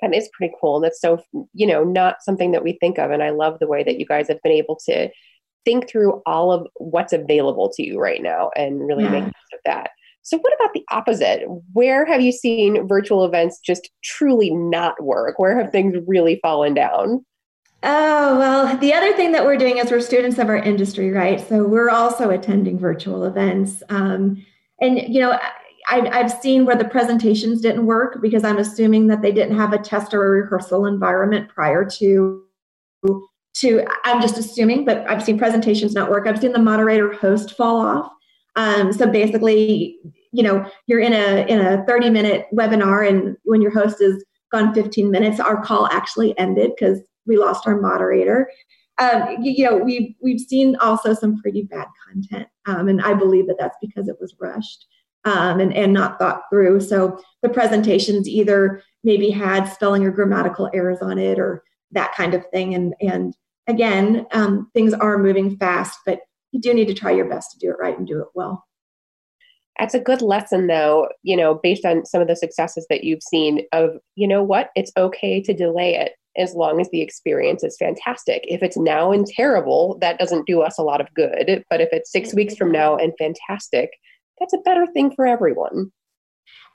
That 0.00 0.14
is 0.14 0.30
pretty 0.38 0.54
cool. 0.60 0.76
And 0.76 0.84
that's 0.84 1.00
so, 1.00 1.20
you 1.52 1.66
know, 1.66 1.82
not 1.82 2.22
something 2.22 2.52
that 2.52 2.62
we 2.62 2.74
think 2.74 3.00
of. 3.00 3.10
And 3.10 3.24
I 3.24 3.30
love 3.30 3.58
the 3.58 3.66
way 3.66 3.82
that 3.82 3.98
you 3.98 4.06
guys 4.06 4.28
have 4.28 4.40
been 4.42 4.52
able 4.52 4.76
to 4.86 5.10
think 5.64 5.88
through 5.88 6.22
all 6.26 6.52
of 6.52 6.66
what's 6.76 7.12
available 7.12 7.70
to 7.74 7.82
you 7.82 7.98
right 7.98 8.22
now 8.22 8.50
and 8.56 8.86
really 8.86 9.04
yeah. 9.04 9.10
make 9.10 9.24
use 9.24 9.52
of 9.52 9.60
that. 9.64 9.90
So, 10.22 10.38
what 10.38 10.52
about 10.54 10.74
the 10.74 10.84
opposite? 10.90 11.42
Where 11.72 12.04
have 12.04 12.20
you 12.20 12.32
seen 12.32 12.86
virtual 12.86 13.24
events 13.24 13.58
just 13.60 13.90
truly 14.04 14.50
not 14.50 15.02
work? 15.02 15.38
Where 15.38 15.58
have 15.58 15.72
things 15.72 15.96
really 16.06 16.38
fallen 16.42 16.74
down? 16.74 17.24
Oh, 17.82 18.38
well, 18.38 18.76
the 18.78 18.92
other 18.92 19.14
thing 19.14 19.32
that 19.32 19.44
we're 19.44 19.56
doing 19.56 19.78
is 19.78 19.90
we're 19.90 20.00
students 20.00 20.38
of 20.38 20.48
our 20.48 20.56
industry, 20.56 21.12
right? 21.12 21.40
So 21.48 21.64
we're 21.64 21.90
also 21.90 22.28
attending 22.30 22.78
virtual 22.78 23.24
events. 23.24 23.82
Um, 23.88 24.44
and, 24.80 24.98
you 24.98 25.20
know, 25.20 25.38
I, 25.88 26.00
I've 26.10 26.30
seen 26.30 26.66
where 26.66 26.76
the 26.76 26.84
presentations 26.84 27.60
didn't 27.60 27.86
work 27.86 28.20
because 28.20 28.44
I'm 28.44 28.58
assuming 28.58 29.06
that 29.06 29.22
they 29.22 29.32
didn't 29.32 29.56
have 29.56 29.72
a 29.72 29.78
test 29.78 30.12
or 30.12 30.24
a 30.24 30.42
rehearsal 30.42 30.86
environment 30.86 31.48
prior 31.48 31.84
to 31.98 32.42
to 33.54 33.84
i'm 34.04 34.20
just 34.20 34.38
assuming 34.38 34.84
but 34.84 35.08
i've 35.08 35.22
seen 35.22 35.38
presentations 35.38 35.94
not 35.94 36.10
work 36.10 36.26
i've 36.26 36.40
seen 36.40 36.52
the 36.52 36.58
moderator 36.58 37.12
host 37.12 37.56
fall 37.56 37.80
off. 37.80 38.10
Um, 38.56 38.92
so 38.92 39.06
basically 39.06 39.98
you 40.32 40.42
know 40.42 40.68
you're 40.86 41.00
in 41.00 41.12
a 41.12 41.46
in 41.46 41.60
a 41.60 41.84
30 41.86 42.10
minute 42.10 42.46
webinar 42.54 43.08
and 43.08 43.36
when 43.44 43.62
your 43.62 43.70
host 43.70 44.00
is 44.00 44.24
gone 44.50 44.74
15 44.74 45.10
minutes 45.10 45.40
our 45.40 45.62
call 45.62 45.86
actually 45.88 46.36
ended 46.38 46.72
because 46.76 47.00
we 47.26 47.36
lost 47.36 47.66
our 47.66 47.80
moderator. 47.80 48.50
Um, 48.98 49.36
you, 49.40 49.64
know 49.64 49.76
we've 49.76 50.14
we've 50.20 50.40
seen 50.40 50.74
also 50.76 51.14
some 51.14 51.40
pretty 51.40 51.62
bad 51.62 51.86
content 52.04 52.48
um, 52.66 52.88
and 52.88 53.00
i 53.02 53.14
believe 53.14 53.46
that 53.46 53.54
that's 53.56 53.76
because 53.80 54.08
it 54.08 54.16
was 54.20 54.34
rushed 54.40 54.86
um, 55.24 55.60
and, 55.60 55.74
and 55.74 55.92
not 55.92 56.18
thought 56.18 56.42
through. 56.50 56.80
So 56.80 57.20
the 57.42 57.48
presentations 57.48 58.28
either 58.28 58.82
maybe 59.04 59.30
had 59.30 59.64
spelling 59.64 60.04
or 60.04 60.10
grammatical 60.10 60.70
errors 60.72 60.98
on 61.02 61.18
it 61.18 61.38
or 61.38 61.62
that 61.92 62.14
kind 62.14 62.34
of 62.34 62.46
thing. 62.50 62.74
And 62.74 62.94
and 63.00 63.34
again 63.68 64.26
um, 64.32 64.68
things 64.74 64.92
are 64.94 65.18
moving 65.18 65.56
fast 65.56 66.00
but 66.04 66.20
you 66.50 66.60
do 66.60 66.72
need 66.72 66.88
to 66.88 66.94
try 66.94 67.10
your 67.12 67.28
best 67.28 67.52
to 67.52 67.58
do 67.58 67.70
it 67.70 67.76
right 67.78 67.96
and 67.96 68.08
do 68.08 68.20
it 68.20 68.28
well. 68.34 68.64
That's 69.78 69.94
a 69.94 70.00
good 70.00 70.22
lesson 70.22 70.66
though 70.66 71.08
you 71.22 71.36
know 71.36 71.60
based 71.62 71.84
on 71.84 72.04
some 72.04 72.20
of 72.20 72.26
the 72.26 72.34
successes 72.34 72.86
that 72.90 73.04
you've 73.04 73.22
seen 73.22 73.66
of 73.72 73.90
you 74.16 74.26
know 74.26 74.42
what 74.42 74.70
it's 74.74 74.92
okay 74.96 75.40
to 75.42 75.54
delay 75.54 75.94
it 75.94 76.12
as 76.36 76.54
long 76.54 76.80
as 76.80 76.88
the 76.90 77.02
experience 77.02 77.64
is 77.64 77.76
fantastic. 77.76 78.44
If 78.48 78.62
it's 78.62 78.76
now 78.76 79.12
and 79.12 79.26
terrible 79.26 79.98
that 80.00 80.18
doesn't 80.18 80.46
do 80.46 80.62
us 80.62 80.78
a 80.78 80.82
lot 80.82 81.00
of 81.00 81.12
good. 81.14 81.64
But 81.68 81.80
if 81.80 81.88
it's 81.92 82.12
six 82.12 82.34
weeks 82.34 82.56
from 82.56 82.72
now 82.72 82.96
and 82.96 83.12
fantastic 83.18 83.90
that's 84.40 84.54
a 84.54 84.58
better 84.58 84.86
thing 84.86 85.12
for 85.14 85.26
everyone. 85.26 85.90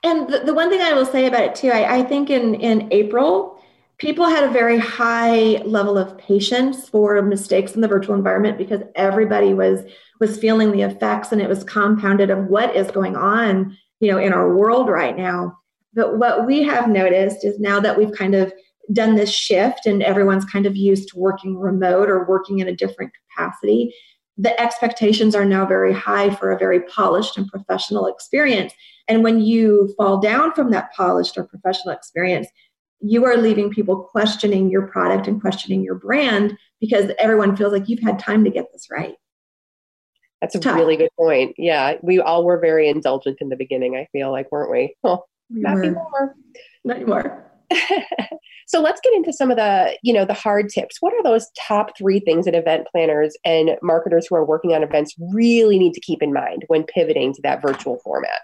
And 0.02 0.28
the, 0.28 0.40
the 0.40 0.54
one 0.54 0.70
thing 0.70 0.80
i 0.80 0.92
will 0.92 1.06
say 1.06 1.26
about 1.26 1.42
it 1.42 1.54
too 1.54 1.70
I, 1.70 1.96
I 1.96 2.02
think 2.02 2.30
in 2.30 2.54
in 2.56 2.88
april 2.92 3.53
people 3.98 4.26
had 4.26 4.44
a 4.44 4.52
very 4.52 4.78
high 4.78 5.62
level 5.64 5.96
of 5.96 6.16
patience 6.18 6.88
for 6.88 7.20
mistakes 7.22 7.74
in 7.74 7.80
the 7.80 7.88
virtual 7.88 8.14
environment 8.14 8.58
because 8.58 8.82
everybody 8.94 9.54
was 9.54 9.80
was 10.20 10.38
feeling 10.38 10.72
the 10.72 10.82
effects 10.82 11.32
and 11.32 11.40
it 11.40 11.48
was 11.48 11.64
compounded 11.64 12.30
of 12.30 12.46
what 12.46 12.74
is 12.76 12.90
going 12.90 13.16
on 13.16 13.76
you 14.00 14.10
know 14.10 14.18
in 14.18 14.32
our 14.32 14.54
world 14.54 14.88
right 14.88 15.16
now. 15.16 15.56
But 15.92 16.18
what 16.18 16.46
we 16.46 16.62
have 16.64 16.88
noticed 16.88 17.44
is 17.44 17.60
now 17.60 17.78
that 17.80 17.96
we've 17.96 18.12
kind 18.12 18.34
of 18.34 18.52
done 18.92 19.14
this 19.14 19.30
shift 19.30 19.86
and 19.86 20.02
everyone's 20.02 20.44
kind 20.44 20.66
of 20.66 20.76
used 20.76 21.08
to 21.08 21.18
working 21.18 21.56
remote 21.56 22.10
or 22.10 22.26
working 22.26 22.58
in 22.58 22.68
a 22.68 22.76
different 22.76 23.12
capacity 23.30 23.94
the 24.36 24.58
expectations 24.60 25.34
are 25.34 25.44
now 25.44 25.64
very 25.64 25.92
high 25.92 26.34
for 26.34 26.50
a 26.50 26.58
very 26.58 26.80
polished 26.82 27.38
and 27.38 27.48
professional 27.48 28.06
experience. 28.06 28.72
And 29.06 29.22
when 29.22 29.40
you 29.40 29.94
fall 29.96 30.18
down 30.18 30.52
from 30.52 30.70
that 30.70 30.92
polished 30.92 31.36
or 31.38 31.44
professional 31.44 31.94
experience 31.94 32.48
you 33.04 33.24
are 33.26 33.36
leaving 33.36 33.70
people 33.70 34.02
questioning 34.04 34.70
your 34.70 34.86
product 34.86 35.28
and 35.28 35.40
questioning 35.40 35.82
your 35.82 35.94
brand 35.94 36.56
because 36.80 37.10
everyone 37.18 37.54
feels 37.54 37.72
like 37.72 37.86
you've 37.88 38.00
had 38.02 38.18
time 38.18 38.44
to 38.44 38.50
get 38.50 38.66
this 38.72 38.86
right. 38.90 39.14
That's 40.40 40.54
a 40.54 40.60
Tough. 40.60 40.76
really 40.76 40.96
good 40.96 41.10
point. 41.18 41.54
Yeah, 41.58 41.94
we 42.02 42.18
all 42.18 42.44
were 42.44 42.58
very 42.58 42.88
indulgent 42.88 43.38
in 43.40 43.50
the 43.50 43.56
beginning, 43.56 43.96
I 43.96 44.08
feel 44.12 44.30
like, 44.32 44.50
weren't 44.50 44.70
we? 44.70 44.94
Oh, 45.04 45.22
we 45.50 45.60
not 45.60 45.74
were. 45.74 45.82
anymore. 45.84 46.34
Not 46.84 46.96
anymore. 46.96 47.50
so 48.66 48.80
let's 48.80 49.00
get 49.02 49.12
into 49.12 49.32
some 49.32 49.50
of 49.50 49.58
the, 49.58 49.98
you 50.02 50.12
know, 50.12 50.24
the 50.24 50.32
hard 50.32 50.70
tips. 50.70 50.96
What 51.00 51.12
are 51.12 51.22
those 51.22 51.50
top 51.58 51.96
3 51.98 52.20
things 52.20 52.46
that 52.46 52.54
event 52.54 52.86
planners 52.90 53.36
and 53.44 53.72
marketers 53.82 54.26
who 54.26 54.36
are 54.36 54.44
working 54.46 54.72
on 54.72 54.82
events 54.82 55.14
really 55.32 55.78
need 55.78 55.92
to 55.92 56.00
keep 56.00 56.22
in 56.22 56.32
mind 56.32 56.64
when 56.68 56.84
pivoting 56.84 57.34
to 57.34 57.42
that 57.42 57.60
virtual 57.60 57.98
format? 58.02 58.40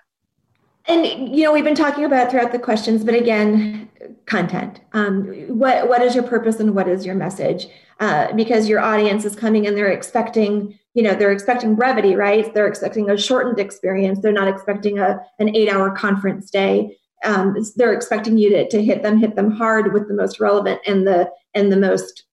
And 0.87 1.37
you 1.37 1.45
know 1.45 1.53
we've 1.53 1.65
been 1.65 1.75
talking 1.75 2.05
about 2.05 2.31
throughout 2.31 2.53
the 2.53 2.59
questions 2.59 3.05
but 3.05 3.15
again 3.15 3.91
content. 4.27 4.81
Um, 4.93 5.25
what 5.49 5.89
what 5.89 6.03
is 6.03 6.15
your 6.15 6.25
purpose 6.25 6.61
and 6.61 6.75
what 6.75 6.89
is 6.89 7.05
your 7.05 7.15
message? 7.15 7.69
Uh, 7.99 8.33
because 8.33 8.69
your 8.69 8.81
audience 8.81 9.25
is 9.25 9.37
coming 9.37 9.67
and 9.67 9.77
they're 9.77 9.91
expecting 9.91 10.79
you 10.95 11.03
know 11.03 11.15
they're 11.15 11.33
expecting 11.33 11.75
brevity 11.75 12.15
right? 12.15 12.53
They're 12.55 12.69
expecting 12.69 13.11
a 13.11 13.17
shortened 13.17 13.59
experience. 13.59 14.21
They're 14.21 14.33
not 14.33 14.49
expecting 14.49 14.99
a 14.99 15.21
an 15.39 15.55
eight 15.55 15.69
hour 15.69 15.91
conference 15.91 16.51
day. 16.51 16.97
Um, 17.25 17.55
they're 17.77 17.93
expecting 17.93 18.39
you 18.39 18.49
to, 18.51 18.69
to 18.69 18.83
hit 18.83 19.03
them 19.03 19.19
hit 19.19 19.37
them 19.37 19.51
hard 19.51 19.93
with 19.93 20.09
the 20.09 20.15
most 20.15 20.41
relevant 20.41 20.81
and 20.87 21.07
the 21.07 21.31
and 21.55 21.71
the 21.71 21.77
most 21.77 22.25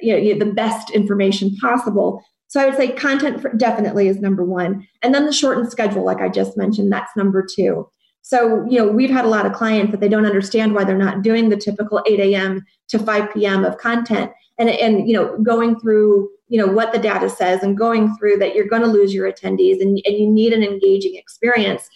you 0.00 0.34
know 0.34 0.38
the 0.38 0.52
best 0.52 0.90
information 0.90 1.54
possible. 1.56 2.24
So 2.48 2.60
I 2.60 2.66
would 2.66 2.76
say 2.76 2.88
content 2.88 3.46
definitely 3.56 4.08
is 4.08 4.18
number 4.18 4.44
one. 4.44 4.86
And 5.02 5.14
then 5.14 5.24
the 5.24 5.32
shortened 5.32 5.70
schedule, 5.70 6.04
like 6.04 6.20
I 6.20 6.28
just 6.28 6.54
mentioned, 6.54 6.92
that's 6.92 7.16
number 7.16 7.46
two. 7.46 7.88
So, 8.22 8.64
you 8.68 8.78
know, 8.78 8.86
we've 8.86 9.10
had 9.10 9.24
a 9.24 9.28
lot 9.28 9.46
of 9.46 9.52
clients 9.52 9.90
that 9.90 10.00
they 10.00 10.08
don't 10.08 10.26
understand 10.26 10.74
why 10.74 10.84
they're 10.84 10.96
not 10.96 11.22
doing 11.22 11.48
the 11.48 11.56
typical 11.56 12.02
8 12.06 12.20
a.m. 12.20 12.64
to 12.88 12.98
5 12.98 13.34
p.m. 13.34 13.64
of 13.64 13.78
content. 13.78 14.30
And, 14.58 14.70
and, 14.70 15.08
you 15.08 15.14
know, 15.14 15.36
going 15.38 15.78
through, 15.80 16.30
you 16.48 16.56
know, 16.58 16.70
what 16.72 16.92
the 16.92 16.98
data 16.98 17.28
says 17.28 17.62
and 17.62 17.76
going 17.76 18.16
through 18.16 18.38
that 18.38 18.54
you're 18.54 18.68
going 18.68 18.82
to 18.82 18.88
lose 18.88 19.12
your 19.12 19.30
attendees 19.30 19.80
and, 19.80 20.00
and 20.04 20.16
you 20.16 20.30
need 20.30 20.52
an 20.52 20.62
engaging 20.62 21.16
experience. 21.16 21.88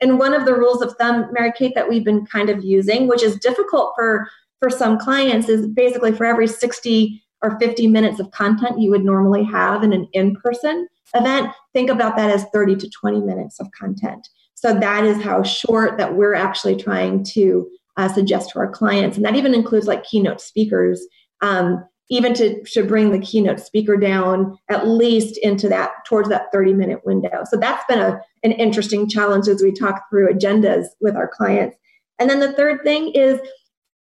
And 0.00 0.18
one 0.18 0.32
of 0.32 0.46
the 0.46 0.54
rules 0.54 0.80
of 0.80 0.94
thumb, 0.96 1.28
Mary 1.32 1.52
Kate, 1.56 1.74
that 1.74 1.88
we've 1.88 2.04
been 2.04 2.24
kind 2.26 2.48
of 2.48 2.64
using, 2.64 3.06
which 3.06 3.22
is 3.22 3.38
difficult 3.38 3.92
for 3.94 4.28
for 4.60 4.70
some 4.70 4.98
clients, 4.98 5.50
is 5.50 5.66
basically 5.66 6.12
for 6.12 6.24
every 6.24 6.46
60 6.46 7.22
or 7.42 7.58
50 7.58 7.86
minutes 7.88 8.18
of 8.18 8.30
content 8.30 8.80
you 8.80 8.90
would 8.90 9.04
normally 9.04 9.44
have 9.44 9.82
in 9.82 9.92
an 9.92 10.08
in-person 10.14 10.88
event, 11.14 11.50
think 11.72 11.90
about 11.90 12.16
that 12.16 12.30
as 12.30 12.46
30 12.52 12.76
to 12.76 12.88
20 12.88 13.20
minutes 13.20 13.60
of 13.60 13.70
content. 13.78 14.28
So 14.64 14.72
that 14.72 15.04
is 15.04 15.22
how 15.22 15.42
short 15.42 15.98
that 15.98 16.16
we're 16.16 16.34
actually 16.34 16.76
trying 16.76 17.22
to 17.34 17.68
uh, 17.98 18.08
suggest 18.08 18.48
to 18.50 18.58
our 18.60 18.70
clients. 18.70 19.18
And 19.18 19.26
that 19.26 19.36
even 19.36 19.52
includes 19.52 19.86
like 19.86 20.04
keynote 20.04 20.40
speakers, 20.40 21.06
um, 21.42 21.84
even 22.08 22.32
to, 22.32 22.64
to 22.64 22.82
bring 22.82 23.12
the 23.12 23.18
keynote 23.18 23.60
speaker 23.60 23.98
down 23.98 24.56
at 24.70 24.88
least 24.88 25.36
into 25.36 25.68
that 25.68 25.90
towards 26.06 26.30
that 26.30 26.50
30 26.50 26.72
minute 26.72 27.00
window. 27.04 27.44
So 27.44 27.58
that's 27.58 27.84
been 27.86 27.98
a, 27.98 28.18
an 28.42 28.52
interesting 28.52 29.06
challenge 29.06 29.48
as 29.48 29.62
we 29.62 29.70
talk 29.70 30.04
through 30.08 30.32
agendas 30.32 30.86
with 30.98 31.14
our 31.14 31.28
clients. 31.28 31.76
And 32.18 32.30
then 32.30 32.40
the 32.40 32.52
third 32.54 32.82
thing 32.82 33.12
is 33.12 33.40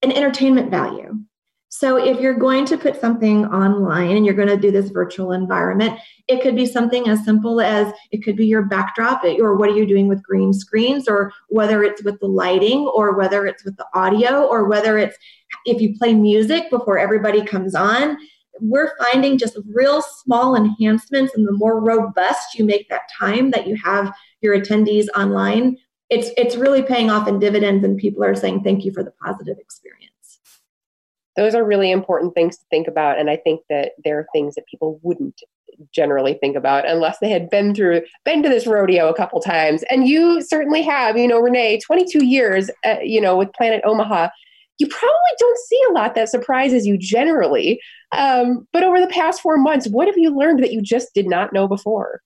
an 0.03 0.11
entertainment 0.11 0.73
value. 0.73 1.15
So 1.71 1.97
if 1.97 2.19
you're 2.19 2.39
going 2.39 2.65
to 2.67 2.79
put 2.79 2.99
something 2.99 3.45
online 3.47 4.17
and 4.17 4.25
you're 4.25 4.35
going 4.35 4.49
to 4.49 4.57
do 4.57 4.71
this 4.71 4.89
virtual 4.89 5.33
environment, 5.33 5.99
it 6.27 6.41
could 6.41 6.57
be 6.57 6.65
something 6.65 7.09
as 7.09 7.25
simple 7.25 7.61
as 7.61 7.93
it 8.11 8.25
could 8.25 8.37
be 8.37 8.47
your 8.47 8.63
backdrop 8.63 9.23
or 9.25 9.55
what 9.55 9.69
are 9.69 9.77
you 9.77 9.87
doing 9.87 10.09
with 10.09 10.23
green 10.23 10.55
screens 10.55 11.09
or 11.09 11.31
whether 11.49 11.83
it's 11.83 12.03
with 12.03 12.19
the 12.21 12.27
lighting 12.27 12.87
or 12.95 13.17
whether 13.17 13.47
it's 13.47 13.65
with 13.65 13.77
the 13.77 13.87
audio 13.93 14.47
or 14.47 14.67
whether 14.67 14.97
it's 14.97 15.17
if 15.67 15.81
you 15.81 15.97
play 15.99 16.15
music 16.15 16.71
before 16.71 16.99
everybody 16.99 17.45
comes 17.45 17.75
on. 17.75 18.17
We're 18.61 18.97
finding 18.99 19.39
just 19.39 19.59
real 19.73 20.03
small 20.03 20.57
enhancements 20.57 21.35
and 21.35 21.47
the 21.47 21.53
more 21.53 21.81
robust 21.81 22.59
you 22.59 22.65
make 22.65 22.89
that 22.89 23.03
time 23.17 23.51
that 23.53 23.67
you 23.67 23.77
have 23.85 24.13
your 24.41 24.59
attendees 24.59 25.07
online, 25.15 25.77
it's 26.11 26.31
it's 26.37 26.57
really 26.57 26.83
paying 26.83 27.11
off 27.11 27.29
in 27.29 27.39
dividends 27.39 27.85
and 27.85 27.99
people 27.99 28.25
are 28.25 28.35
saying 28.35 28.65
thank 28.65 28.85
you 28.85 28.93
for 28.93 29.05
the 29.05 29.13
positive 29.23 29.59
experience 29.59 30.18
those 31.39 31.55
are 31.55 31.65
really 31.65 31.91
important 31.91 32.35
things 32.35 32.59
to 32.59 32.65
think 32.69 32.87
about 32.87 33.19
and 33.19 33.31
i 33.31 33.37
think 33.37 33.63
that 33.71 33.93
there 34.05 34.19
are 34.19 34.27
things 34.35 34.55
that 34.55 34.67
people 34.67 35.01
wouldn't 35.03 35.41
generally 35.93 36.35
think 36.35 36.57
about 36.57 36.89
unless 36.89 37.19
they 37.19 37.31
had 37.31 37.49
been 37.51 37.75
through 37.75 38.03
been 38.25 38.43
to 38.43 38.49
this 38.49 38.67
rodeo 38.67 39.09
a 39.09 39.15
couple 39.15 39.41
times. 39.41 39.85
And 39.91 40.09
you 40.09 40.43
certainly 40.43 40.83
have 40.83 41.17
you 41.17 41.29
know 41.29 41.39
renee 41.39 41.79
22 41.85 42.25
years 42.25 42.71
uh, 42.85 42.97
you 43.03 43.21
know 43.21 43.37
with 43.37 43.53
planet 43.53 43.83
omaha. 43.85 44.29
You 44.79 44.87
probably 44.87 45.37
don't 45.41 45.59
see 45.59 45.81
a 45.89 45.93
lot 45.93 46.15
that 46.15 46.29
surprises 46.29 46.87
you 46.87 46.97
generally 46.99 47.81
um, 48.13 48.67
but 48.73 48.85
over 48.85 49.01
the 49.01 49.09
past 49.09 49.41
four 49.41 49.57
months 49.57 49.89
what 49.89 50.07
have 50.07 50.19
you 50.19 50.37
learned 50.37 50.63
that 50.63 50.73
you 50.73 50.81
just 50.81 51.13
did 51.15 51.27
not 51.27 51.53
know 51.53 51.67
before 51.67 52.21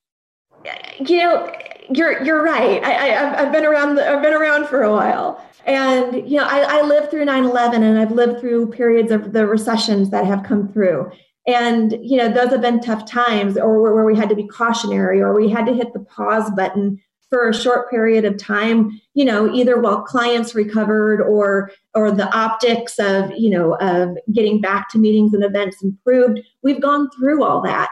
you 1.01 1.19
know 1.19 1.53
you're 1.95 2.23
you're 2.23 2.43
right 2.43 2.83
I, 2.85 2.93
I 2.93 3.43
have 3.43 3.53
been 3.53 3.65
around 3.65 3.99
i've 3.99 4.23
been 4.23 4.35
around 4.35 4.67
for 4.67 4.83
a 4.83 4.91
while 4.91 5.43
and, 5.65 6.29
you 6.29 6.39
know, 6.39 6.45
I, 6.45 6.79
I 6.79 6.83
lived 6.83 7.11
through 7.11 7.25
9 7.25 7.45
11 7.45 7.83
and 7.83 7.99
I've 7.99 8.11
lived 8.11 8.41
through 8.41 8.71
periods 8.71 9.13
of 9.13 9.33
the 9.33 9.47
recessions 9.47 10.11
that 10.11 10.27
have 10.27 10.43
come 10.43 10.69
through. 10.73 11.11
And, 11.47 11.97
you 12.03 12.17
know, 12.17 12.29
those 12.29 12.51
have 12.51 12.61
been 12.61 12.81
tough 12.81 13.09
times 13.09 13.57
or 13.57 13.81
where, 13.81 13.95
where 13.95 14.05
we 14.05 14.17
had 14.17 14.29
to 14.29 14.37
be 14.37 14.47
cautionary 14.47 15.21
or 15.21 15.35
we 15.35 15.49
had 15.49 15.67
to 15.67 15.75
hit 15.75 15.93
the 15.93 16.01
pause 16.01 16.51
button 16.57 17.01
for 17.31 17.49
a 17.49 17.55
short 17.55 17.89
period 17.89 18.25
of 18.27 18.37
time, 18.37 19.01
you 19.15 19.25
know, 19.25 19.53
either 19.55 19.81
while 19.81 20.03
clients 20.03 20.55
recovered 20.55 21.21
or 21.21 21.71
or 21.95 22.11
the 22.11 22.31
optics 22.37 22.99
of, 22.99 23.33
you 23.37 23.49
know, 23.49 23.75
of 23.79 24.11
getting 24.35 24.61
back 24.61 24.91
to 24.91 24.99
meetings 24.99 25.33
and 25.33 25.43
events 25.43 25.83
improved. 25.83 26.41
We've 26.63 26.81
gone 26.81 27.09
through 27.19 27.43
all 27.43 27.63
that. 27.63 27.89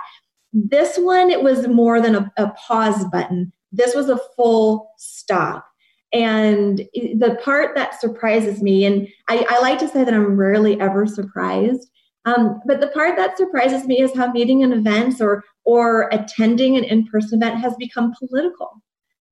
This 0.53 0.97
one, 0.97 1.31
it 1.31 1.43
was 1.43 1.69
more 1.69 2.01
than 2.01 2.15
a, 2.15 2.33
a 2.37 2.51
pause 2.51 3.05
button. 3.13 3.53
This 3.73 3.95
was 3.95 4.09
a 4.09 4.21
full 4.37 4.91
stop. 4.99 5.65
And 6.13 6.79
the 6.95 7.39
part 7.45 7.77
that 7.77 8.01
surprises 8.01 8.61
me, 8.63 8.85
and 8.85 9.07
I, 9.29 9.47
I 9.49 9.61
like 9.61 9.79
to 9.79 9.89
say 9.89 10.03
that 10.03 10.13
I'm 10.13 10.37
rarely 10.37 10.81
ever 10.81 11.07
surprised, 11.07 11.89
um, 12.25 12.61
but 12.67 12.81
the 12.81 12.89
part 12.89 13.17
that 13.17 13.39
surprises 13.39 13.87
me 13.87 14.01
is 14.01 14.15
how 14.15 14.33
meeting 14.33 14.63
and 14.63 14.75
events 14.75 15.21
or 15.21 15.45
or 15.65 16.09
attending 16.11 16.77
an 16.77 16.85
in-person 16.85 17.41
event 17.41 17.61
has 17.61 17.75
become 17.77 18.13
political. 18.19 18.83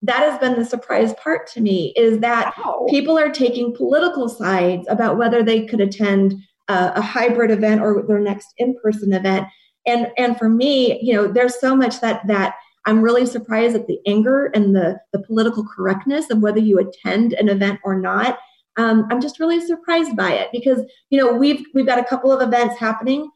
That 0.03 0.21
has 0.21 0.39
been 0.39 0.55
the 0.57 0.65
surprise 0.65 1.13
part 1.15 1.51
to 1.53 1.61
me 1.61 1.93
is 1.97 2.21
that 2.21 2.55
wow. 2.57 2.87
people 2.89 3.19
are 3.19 3.31
taking 3.31 3.75
political 3.75 4.29
sides 4.29 4.87
about 4.89 5.19
whether 5.19 5.43
they 5.43 5.67
could 5.67 5.81
attend 5.81 6.35
a, 6.69 6.93
a 6.97 7.01
hybrid 7.01 7.51
event 7.51 7.81
or 7.81 8.05
their 8.07 8.21
next 8.21 8.55
in-person 8.59 9.13
event. 9.13 9.49
And 9.89 10.09
and 10.17 10.39
for 10.39 10.49
me, 10.49 11.01
you 11.03 11.15
know, 11.15 11.27
there's 11.27 11.59
so 11.59 11.75
much 11.75 12.01
that 12.01 12.27
that 12.27 12.55
I'm 12.89 13.03
really 13.03 13.27
surprised 13.27 13.77
at 13.77 13.87
the 13.87 13.99
anger 14.07 14.47
and 14.55 14.75
the, 14.75 14.99
the 15.13 15.19
political 15.19 15.63
correctness 15.63 16.31
of 16.31 16.39
whether 16.39 16.59
you 16.59 16.79
attend 16.79 17.35
an 17.35 17.49
event 17.49 17.81
or 17.85 18.01
not. 18.01 18.39
Um, 18.79 19.07
I'm 19.11 19.21
just 19.21 19.41
really 19.41 19.61
surprised 19.61 20.17
by 20.17 20.33
it 20.33 20.49
because 20.53 20.81
you 21.11 21.21
know 21.21 21.33
we've 21.33 21.67
we've 21.75 21.87
got 21.87 21.99
a 21.99 22.05
couple 22.05 22.33
of 22.33 22.41
events 22.41 22.79
happening. 22.79 23.31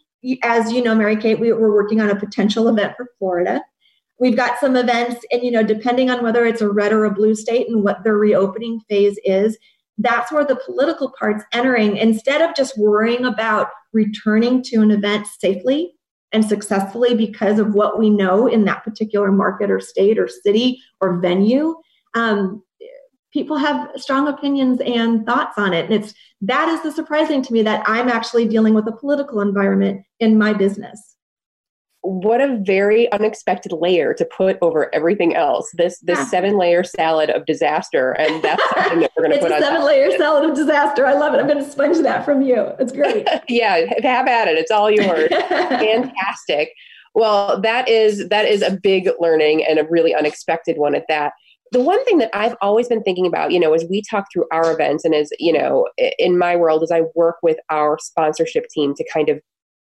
As 0.45 0.73
you 0.73 0.83
know, 0.83 0.95
Mary 0.95 1.17
Kate, 1.17 1.41
we, 1.41 1.53
we're 1.53 1.75
working 1.75 2.01
on 2.01 2.09
a 2.09 2.19
potential 2.19 2.69
event 2.69 2.95
for 2.97 3.09
Florida. 3.19 3.61
We've 4.21 4.37
got 4.37 4.61
some 4.61 4.77
events, 4.77 5.25
and 5.33 5.43
you 5.43 5.51
know, 5.51 5.65
depending 5.65 6.11
on 6.11 6.23
whether 6.23 6.47
it's 6.47 6.61
a 6.61 6.71
red 6.71 6.93
or 6.93 7.05
a 7.05 7.11
blue 7.11 7.35
state 7.35 7.69
and 7.69 7.83
what 7.83 8.05
their 8.05 8.17
reopening 8.17 8.81
phase 8.89 9.19
is, 9.25 9.59
that's 9.99 10.31
where 10.31 10.45
the 10.45 10.61
political 10.65 11.13
part's 11.19 11.45
entering. 11.53 11.97
Instead 11.97 12.41
of 12.41 12.55
just 12.55 12.79
worrying 12.79 13.25
about 13.25 13.69
returning 13.93 14.63
to 14.63 14.77
an 14.77 14.93
event 14.93 15.27
safely, 15.27 15.93
and 16.33 16.45
successfully 16.45 17.15
because 17.15 17.59
of 17.59 17.75
what 17.75 17.99
we 17.99 18.11
know 18.11 18.47
in 18.47 18.65
that 18.65 18.85
particular 18.85 19.31
market 19.31 19.71
or 19.71 19.81
state 19.81 20.19
or 20.19 20.29
city 20.29 20.81
or 21.01 21.19
venue 21.19 21.75
um, 22.15 22.63
people 23.33 23.57
have 23.57 23.89
strong 23.97 24.29
opinions 24.29 24.79
and 24.85 25.25
thoughts 25.25 25.57
on 25.57 25.73
it. 25.73 25.87
And 25.87 25.95
it's 25.95 26.13
that 26.43 26.69
is 26.69 26.83
the 26.83 26.93
surprising 26.93 27.41
to 27.43 27.53
me 27.53 27.63
that 27.63 27.83
i'm 27.87 28.09
actually 28.09 28.47
dealing 28.47 28.75
with 28.75 28.87
a 28.87 28.93
political 28.93 29.41
environment 29.41 30.05
in 30.21 30.37
my 30.37 30.53
business 30.53 31.12
what 32.03 32.41
a 32.41 32.59
very 32.63 33.11
unexpected 33.13 33.73
layer 33.73 34.13
to 34.13 34.25
put 34.25 34.59
over 34.61 34.93
everything 34.93 35.37
else. 35.37 35.71
This 35.75 35.99
this 36.01 36.19
yeah. 36.19 36.27
seven 36.27 36.59
layer 36.59 36.83
salad 36.83 37.31
of 37.31 37.47
disaster, 37.47 38.13
and 38.13 38.43
that's 38.43 38.63
something 38.75 39.01
that 39.01 39.13
we're 39.17 39.29
going 39.29 39.39
to 39.39 39.43
put 39.43 39.53
on. 39.53 39.59
It's 39.59 39.67
a 39.67 39.71
seven 39.71 39.87
layer 39.87 40.11
salad 40.19 40.51
of 40.51 40.57
disaster. 40.57 41.07
I 41.07 41.15
love 41.15 41.33
it. 41.35 41.39
I'm 41.39 41.47
going 41.47 41.65
to 41.65 41.71
sponge 41.71 41.99
that 41.99 42.25
from 42.25 42.43
you. 42.43 42.73
It's 42.81 42.93
great. 42.93 43.29
yeah, 43.49 43.87
have 44.03 44.27
at 44.27 44.49
it. 44.49 44.59
It's 44.59 44.71
all 44.71 44.91
yours. 44.91 45.29
Fantastic. 45.49 46.73
Well, 47.15 47.61
that 47.61 47.89
is 47.89 48.29
that 48.29 48.47
is 48.47 48.63
a 48.63 48.77
big 48.83 49.09
learning 49.21 49.65
and 49.65 49.79
a 49.79 49.85
really 49.85 50.15
unexpected 50.15 50.79
one 50.79 50.97
at 50.97 51.05
that. 51.09 51.33
The 51.71 51.81
one 51.81 52.05
thing 52.05 52.19
that 52.19 52.31
I've 52.35 52.57
always 52.61 52.89
been 52.89 53.03
thinking 53.03 53.27
about, 53.27 53.53
you 53.53 53.61
know, 53.61 53.73
as 53.73 53.87
we 53.89 54.03
talk 54.11 54.27
through 54.31 54.45
our 54.53 54.73
events 54.73 55.07
and 55.07 55.15
as, 55.15 55.31
you 55.39 55.53
know, 55.53 55.89
in 56.19 56.37
my 56.37 56.55
world, 56.55 56.83
as 56.83 56.91
I 56.91 57.03
work 57.15 57.37
with 57.43 57.57
our 57.71 57.99
sponsorship 57.99 58.67
team 58.69 58.95
to 58.95 59.05
kind 59.11 59.31
of 59.31 59.41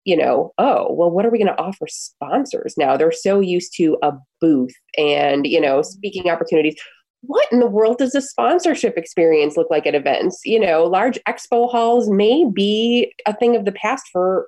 you 0.06 0.16
know, 0.16 0.54
oh, 0.60 0.94
well, 0.94 1.10
what 1.10 1.26
are 1.26 1.32
we 1.32 1.40
going 1.40 1.54
to 1.54 1.62
offer 1.62 1.88
sponsors 1.88 2.76
now? 2.78 2.96
They're 2.96 3.12
so 3.12 3.40
used 3.40 3.74
to 3.78 3.98
a 4.04 4.14
booth 4.40 4.74
and, 4.98 5.46
you 5.46 5.60
know, 5.60 5.80
mm-hmm. 5.80 5.90
speaking 5.90 6.30
opportunities. 6.30 6.76
What 7.22 7.52
in 7.52 7.60
the 7.60 7.68
world 7.68 7.98
does 7.98 8.14
a 8.14 8.22
sponsorship 8.22 8.98
experience 8.98 9.58
look 9.58 9.72
like 9.72 9.88
at 9.88 9.96
events? 9.96 10.42
You 10.46 10.60
know, 10.60 10.84
large 10.84 11.18
expo 11.28 11.70
halls 11.70 12.08
may 12.08 12.46
be 12.46 13.12
a 13.26 13.36
thing 13.36 13.56
of 13.56 13.66
the 13.66 13.72
past 13.72 14.06
for 14.14 14.48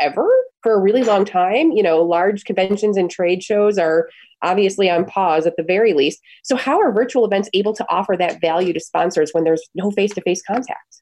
ever, 0.00 0.26
for 0.62 0.72
a 0.72 0.80
really 0.80 1.04
long 1.04 1.26
time. 1.26 1.70
You 1.72 1.82
know, 1.82 2.02
large 2.02 2.44
conventions 2.44 2.96
and 2.96 3.10
trade 3.10 3.42
shows 3.42 3.76
are 3.76 4.08
obviously 4.40 4.88
on 4.88 5.04
pause 5.04 5.46
at 5.46 5.56
the 5.58 5.62
very 5.62 5.92
least. 5.92 6.18
So, 6.42 6.56
how 6.56 6.80
are 6.80 6.90
virtual 6.92 7.26
events 7.26 7.50
able 7.52 7.74
to 7.74 7.84
offer 7.90 8.16
that 8.18 8.40
value 8.40 8.72
to 8.72 8.80
sponsors 8.80 9.32
when 9.32 9.44
there's 9.44 9.68
no 9.74 9.90
face 9.90 10.14
to 10.14 10.22
face 10.22 10.40
contact? 10.46 11.01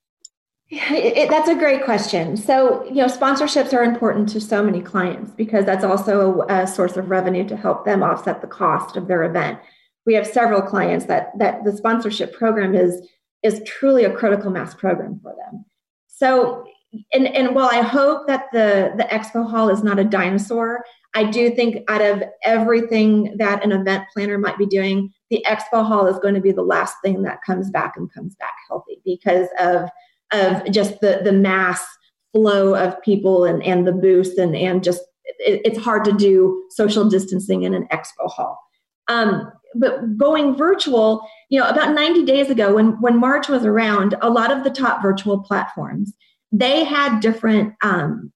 It, 0.71 1.17
it, 1.17 1.31
that's 1.31 1.49
a 1.49 1.55
great 1.55 1.85
question. 1.85 2.37
So, 2.37 2.85
you 2.85 2.97
know, 2.97 3.07
sponsorships 3.07 3.73
are 3.73 3.83
important 3.83 4.29
to 4.31 4.41
so 4.41 4.63
many 4.63 4.81
clients 4.81 5.33
because 5.33 5.65
that's 5.67 5.85
also 5.85 6.43
a, 6.49 6.63
a, 6.63 6.67
source 6.67 6.97
of 6.97 7.11
revenue 7.11 7.47
to 7.49 7.57
help 7.57 7.85
them 7.85 8.03
offset 8.03 8.41
the 8.41 8.47
cost 8.47 8.97
of 8.97 9.09
their 9.09 9.25
event. 9.25 9.59
We 10.07 10.15
have 10.15 10.27
several 10.27 10.63
clients 10.63 11.07
that 11.07 11.39
that 11.39 11.65
the 11.65 11.77
sponsorship 11.77 12.33
program 12.33 12.75
is 12.75 13.07
is 13.43 13.63
truly 13.67 14.05
a 14.05 14.13
critical 14.13 14.51
mass 14.51 14.75
program 14.75 15.21
for 15.23 15.35
them. 15.35 15.65
So, 16.07 16.65
and 17.13 17.29
and 17.29 17.55
while 17.55 17.69
I 17.71 17.83
hope 17.83 18.27
that 18.27 18.47
the 18.53 18.93
the 18.97 19.05
expo 19.05 19.49
hall 19.49 19.69
is 19.69 19.83
not 19.83 19.99
a 19.99 20.05
dinosaur, 20.05 20.85
I 21.15 21.25
do 21.25 21.51
think 21.51 21.89
out 21.89 22.01
of 22.01 22.23
everything 22.45 23.37
that 23.37 23.65
an 23.65 23.73
event 23.73 24.05
planner 24.13 24.39
might 24.39 24.59
be 24.59 24.67
doing, 24.67 25.13
the 25.29 25.45
expo 25.47 25.87
hall 25.87 26.07
is 26.07 26.19
going 26.19 26.35
to 26.35 26.41
be 26.41 26.53
the 26.53 26.63
last 26.63 26.97
thing 27.05 27.23
that 27.23 27.43
comes 27.43 27.71
back 27.71 27.95
and 27.97 28.13
comes 28.13 28.35
back 28.37 28.55
healthy 28.69 29.01
because 29.05 29.49
of 29.61 29.89
of 30.33 30.71
just 30.71 31.01
the 31.01 31.21
the 31.23 31.33
mass 31.33 31.85
flow 32.33 32.75
of 32.75 33.01
people 33.03 33.45
and 33.45 33.63
and 33.63 33.87
the 33.87 33.93
booths 33.93 34.39
and 34.39 34.55
and 34.57 34.85
just 34.85 35.03
it, 35.39 35.61
it's 35.65 35.79
hard 35.79 36.05
to 36.05 36.13
do 36.13 36.65
social 36.71 37.09
distancing 37.09 37.63
in 37.63 37.75
an 37.75 37.87
expo 37.93 38.31
hall. 38.31 38.59
Um, 39.09 39.51
but 39.77 40.17
going 40.17 40.57
virtual, 40.57 41.25
you 41.49 41.61
know, 41.61 41.69
about 41.69 41.95
90 41.95 42.25
days 42.25 42.51
ago 42.51 42.75
when 42.75 43.01
when 43.01 43.19
March 43.19 43.49
was 43.49 43.65
around, 43.65 44.15
a 44.21 44.31
lot 44.31 44.51
of 44.51 44.65
the 44.65 44.71
top 44.71 45.03
virtual 45.03 45.41
platforms 45.43 46.13
they 46.53 46.85
had 46.85 47.21
different 47.21 47.75
um, 47.83 48.33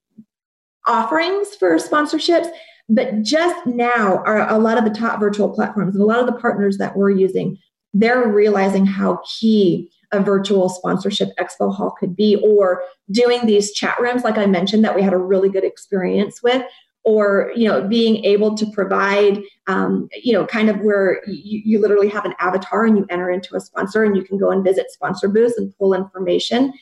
offerings 0.87 1.54
for 1.54 1.76
sponsorships. 1.76 2.48
But 2.88 3.22
just 3.22 3.66
now, 3.66 4.18
are 4.26 4.48
a 4.48 4.59
lot 4.59 4.76
of 4.76 4.85
the 4.85 4.98
top 4.98 5.18
virtual 5.18 5.48
platforms 5.48 5.94
and 5.94 6.02
a 6.02 6.07
lot 6.07 6.20
of 6.20 6.26
the 6.26 6.38
partners 6.40 6.76
that 6.78 6.96
we're 6.96 7.11
using, 7.11 7.57
they're 7.94 8.28
realizing 8.28 8.85
how 8.85 9.22
key 9.38 9.90
a 10.14 10.20
virtual 10.20 10.68
sponsorship 10.68 11.31
expo 11.38 11.74
hall 11.74 11.90
could 11.98 12.14
be, 12.16 12.37
or 12.37 12.83
doing 13.11 13.46
these 13.46 13.72
chat 13.72 13.98
rooms, 14.00 14.24
like 14.24 14.38
I 14.38 14.46
mentioned, 14.46 14.85
that 14.85 14.94
we 14.94 15.03
had 15.03 15.12
a 15.12 15.18
really 15.18 15.48
good 15.48 15.64
experience 15.64 16.42
with, 16.42 16.64
or 17.05 17.53
you 17.55 17.68
know 17.68 17.87
being 17.87 18.24
able 18.24 18.57
to 18.57 18.66
provide 18.72 19.42
um, 19.66 20.09
you 20.22 20.33
know 20.33 20.46
kind 20.46 20.70
of 20.70 20.81
where 20.81 21.22
you, 21.27 21.61
you 21.64 21.81
literally 21.81 22.09
have 22.09 22.24
an 22.24 22.35
avatar 22.40 22.87
and 22.87 22.96
you 22.96 23.07
enter 23.11 23.31
into 23.31 23.55
a 23.55 23.61
sponsor 23.61 24.05
and 24.05 24.16
you 24.16 24.24
can 24.24 24.38
go 24.38 24.50
and 24.50 24.64
visit 24.64 24.90
sponsor 24.90 25.29
booths 25.29 25.57
and 25.59 25.77
pull 25.79 25.94
information. 25.94 26.72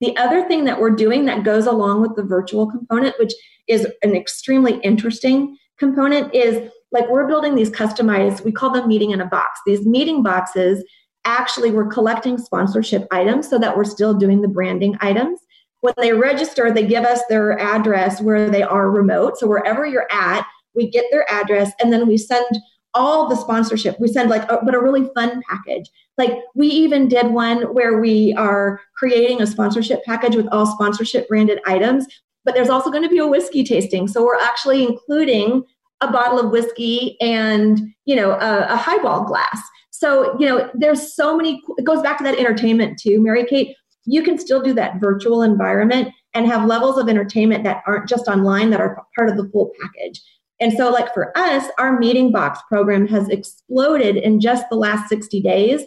The 0.00 0.16
other 0.16 0.46
thing 0.46 0.64
that 0.64 0.80
we're 0.80 0.90
doing 0.90 1.24
that 1.26 1.44
goes 1.44 1.66
along 1.66 2.02
with 2.02 2.14
the 2.16 2.22
virtual 2.22 2.70
component 2.70 3.18
which 3.18 3.32
is 3.68 3.86
an 4.02 4.14
extremely 4.14 4.78
interesting 4.80 5.56
component 5.78 6.32
is 6.34 6.70
like 6.92 7.08
we're 7.08 7.26
building 7.26 7.54
these 7.54 7.70
customized 7.70 8.44
we 8.44 8.52
call 8.52 8.70
them 8.70 8.88
meeting 8.88 9.10
in 9.10 9.20
a 9.20 9.26
box. 9.26 9.60
These 9.66 9.86
meeting 9.86 10.22
boxes 10.22 10.84
actually 11.24 11.70
we're 11.70 11.86
collecting 11.86 12.38
sponsorship 12.38 13.06
items 13.10 13.48
so 13.48 13.58
that 13.58 13.76
we're 13.76 13.84
still 13.84 14.14
doing 14.14 14.42
the 14.42 14.48
branding 14.48 14.96
items. 15.00 15.40
When 15.80 15.94
they 15.98 16.12
register, 16.12 16.72
they 16.72 16.86
give 16.86 17.04
us 17.04 17.20
their 17.28 17.58
address 17.58 18.20
where 18.20 18.48
they 18.48 18.62
are 18.62 18.90
remote. 18.90 19.38
So 19.38 19.46
wherever 19.46 19.86
you're 19.86 20.08
at, 20.10 20.46
we 20.74 20.88
get 20.88 21.04
their 21.10 21.30
address 21.30 21.72
and 21.80 21.92
then 21.92 22.06
we 22.08 22.16
send 22.16 22.46
all 22.94 23.28
the 23.28 23.36
sponsorship. 23.36 23.98
We 23.98 24.08
send 24.08 24.30
like, 24.30 24.50
a, 24.50 24.60
but 24.64 24.74
a 24.74 24.80
really 24.80 25.10
fun 25.14 25.42
package. 25.48 25.90
Like 26.16 26.32
we 26.54 26.68
even 26.68 27.08
did 27.08 27.26
one 27.26 27.74
where 27.74 27.98
we 28.00 28.32
are 28.34 28.80
creating 28.96 29.42
a 29.42 29.46
sponsorship 29.46 30.04
package 30.04 30.36
with 30.36 30.46
all 30.52 30.66
sponsorship 30.66 31.28
branded 31.28 31.60
items, 31.66 32.06
but 32.44 32.54
there's 32.54 32.70
also 32.70 32.90
going 32.90 33.02
to 33.02 33.08
be 33.08 33.18
a 33.18 33.26
whiskey 33.26 33.64
tasting. 33.64 34.06
So 34.06 34.24
we're 34.24 34.40
actually 34.40 34.84
including 34.84 35.64
a 36.00 36.10
bottle 36.10 36.38
of 36.38 36.50
whiskey 36.50 37.16
and, 37.20 37.80
you 38.04 38.14
know, 38.14 38.32
a, 38.32 38.66
a 38.70 38.76
highball 38.76 39.24
glass. 39.24 39.60
So, 39.96 40.36
you 40.40 40.46
know, 40.48 40.68
there's 40.74 41.14
so 41.14 41.36
many, 41.36 41.62
it 41.78 41.84
goes 41.84 42.02
back 42.02 42.18
to 42.18 42.24
that 42.24 42.36
entertainment 42.36 42.98
too, 42.98 43.22
Mary 43.22 43.44
Kate. 43.44 43.76
You 44.06 44.24
can 44.24 44.36
still 44.38 44.60
do 44.60 44.74
that 44.74 45.00
virtual 45.00 45.42
environment 45.42 46.08
and 46.34 46.48
have 46.48 46.66
levels 46.66 46.98
of 46.98 47.08
entertainment 47.08 47.62
that 47.62 47.84
aren't 47.86 48.08
just 48.08 48.26
online, 48.26 48.70
that 48.70 48.80
are 48.80 49.06
part 49.14 49.28
of 49.28 49.36
the 49.36 49.48
full 49.50 49.70
package. 49.80 50.20
And 50.58 50.72
so, 50.72 50.90
like 50.90 51.14
for 51.14 51.36
us, 51.38 51.70
our 51.78 51.96
meeting 51.96 52.32
box 52.32 52.58
program 52.68 53.06
has 53.06 53.28
exploded 53.28 54.16
in 54.16 54.40
just 54.40 54.68
the 54.68 54.74
last 54.74 55.08
60 55.08 55.40
days 55.40 55.82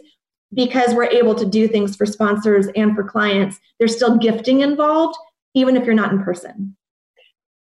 because 0.54 0.94
we're 0.94 1.04
able 1.04 1.34
to 1.34 1.44
do 1.44 1.68
things 1.68 1.94
for 1.94 2.06
sponsors 2.06 2.68
and 2.74 2.96
for 2.96 3.04
clients. 3.04 3.58
There's 3.78 3.94
still 3.94 4.16
gifting 4.16 4.60
involved, 4.60 5.18
even 5.52 5.76
if 5.76 5.84
you're 5.84 5.94
not 5.94 6.12
in 6.12 6.22
person 6.22 6.77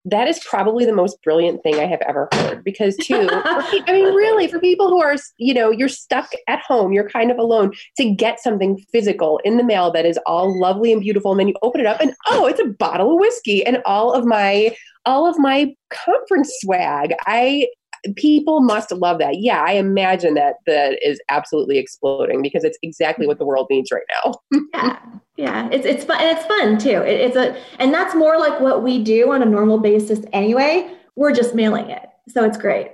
that 0.04 0.28
is 0.28 0.38
probably 0.40 0.84
the 0.84 0.92
most 0.92 1.22
brilliant 1.22 1.62
thing 1.62 1.76
I 1.76 1.86
have 1.86 2.02
ever 2.02 2.28
heard 2.32 2.62
because 2.64 2.96
too 2.96 3.28
I 3.32 3.82
mean 3.88 4.14
really 4.14 4.48
for 4.48 4.58
people 4.60 4.88
who 4.88 5.02
are 5.02 5.16
you 5.38 5.54
know 5.54 5.70
you're 5.70 5.88
stuck 5.88 6.30
at 6.48 6.60
home 6.60 6.92
you're 6.92 7.08
kind 7.08 7.30
of 7.30 7.38
alone 7.38 7.72
to 7.96 8.10
get 8.10 8.40
something 8.40 8.78
physical 8.92 9.40
in 9.44 9.56
the 9.56 9.64
mail 9.64 9.90
that 9.92 10.06
is 10.06 10.18
all 10.26 10.58
lovely 10.60 10.92
and 10.92 11.00
beautiful 11.00 11.30
and 11.32 11.40
then 11.40 11.48
you 11.48 11.54
open 11.62 11.80
it 11.80 11.86
up 11.86 12.00
and 12.00 12.14
oh 12.28 12.46
it's 12.46 12.60
a 12.60 12.66
bottle 12.66 13.12
of 13.12 13.20
whiskey 13.20 13.64
and 13.64 13.78
all 13.86 14.12
of 14.12 14.24
my 14.24 14.74
all 15.06 15.28
of 15.28 15.38
my 15.38 15.74
conference 15.90 16.52
swag. 16.60 17.14
I 17.26 17.68
people 18.16 18.60
must 18.60 18.92
love 18.92 19.18
that. 19.18 19.38
Yeah, 19.38 19.62
I 19.66 19.72
imagine 19.72 20.34
that 20.34 20.56
that 20.66 20.98
is 21.02 21.20
absolutely 21.30 21.78
exploding 21.78 22.42
because 22.42 22.64
it's 22.64 22.78
exactly 22.82 23.26
what 23.26 23.38
the 23.38 23.46
world 23.46 23.66
needs 23.70 23.90
right 23.90 24.02
now. 24.24 24.34
yeah, 24.74 24.98
yeah, 25.36 25.68
it's 25.72 25.86
it's 25.86 26.04
fun 26.04 26.20
and 26.20 26.36
it's 26.36 26.46
fun 26.46 26.78
too. 26.78 27.02
It, 27.02 27.20
it's 27.20 27.36
a 27.36 27.56
and 27.78 27.92
that's 27.92 28.14
more 28.14 28.38
like 28.38 28.60
what 28.60 28.82
we 28.82 29.02
do 29.02 29.32
on 29.32 29.42
a 29.42 29.46
normal 29.46 29.78
basis 29.78 30.20
anyway. 30.32 30.90
We're 31.16 31.32
just 31.32 31.54
mailing 31.54 31.90
it, 31.90 32.08
so 32.28 32.44
it's 32.44 32.58
great. 32.58 32.92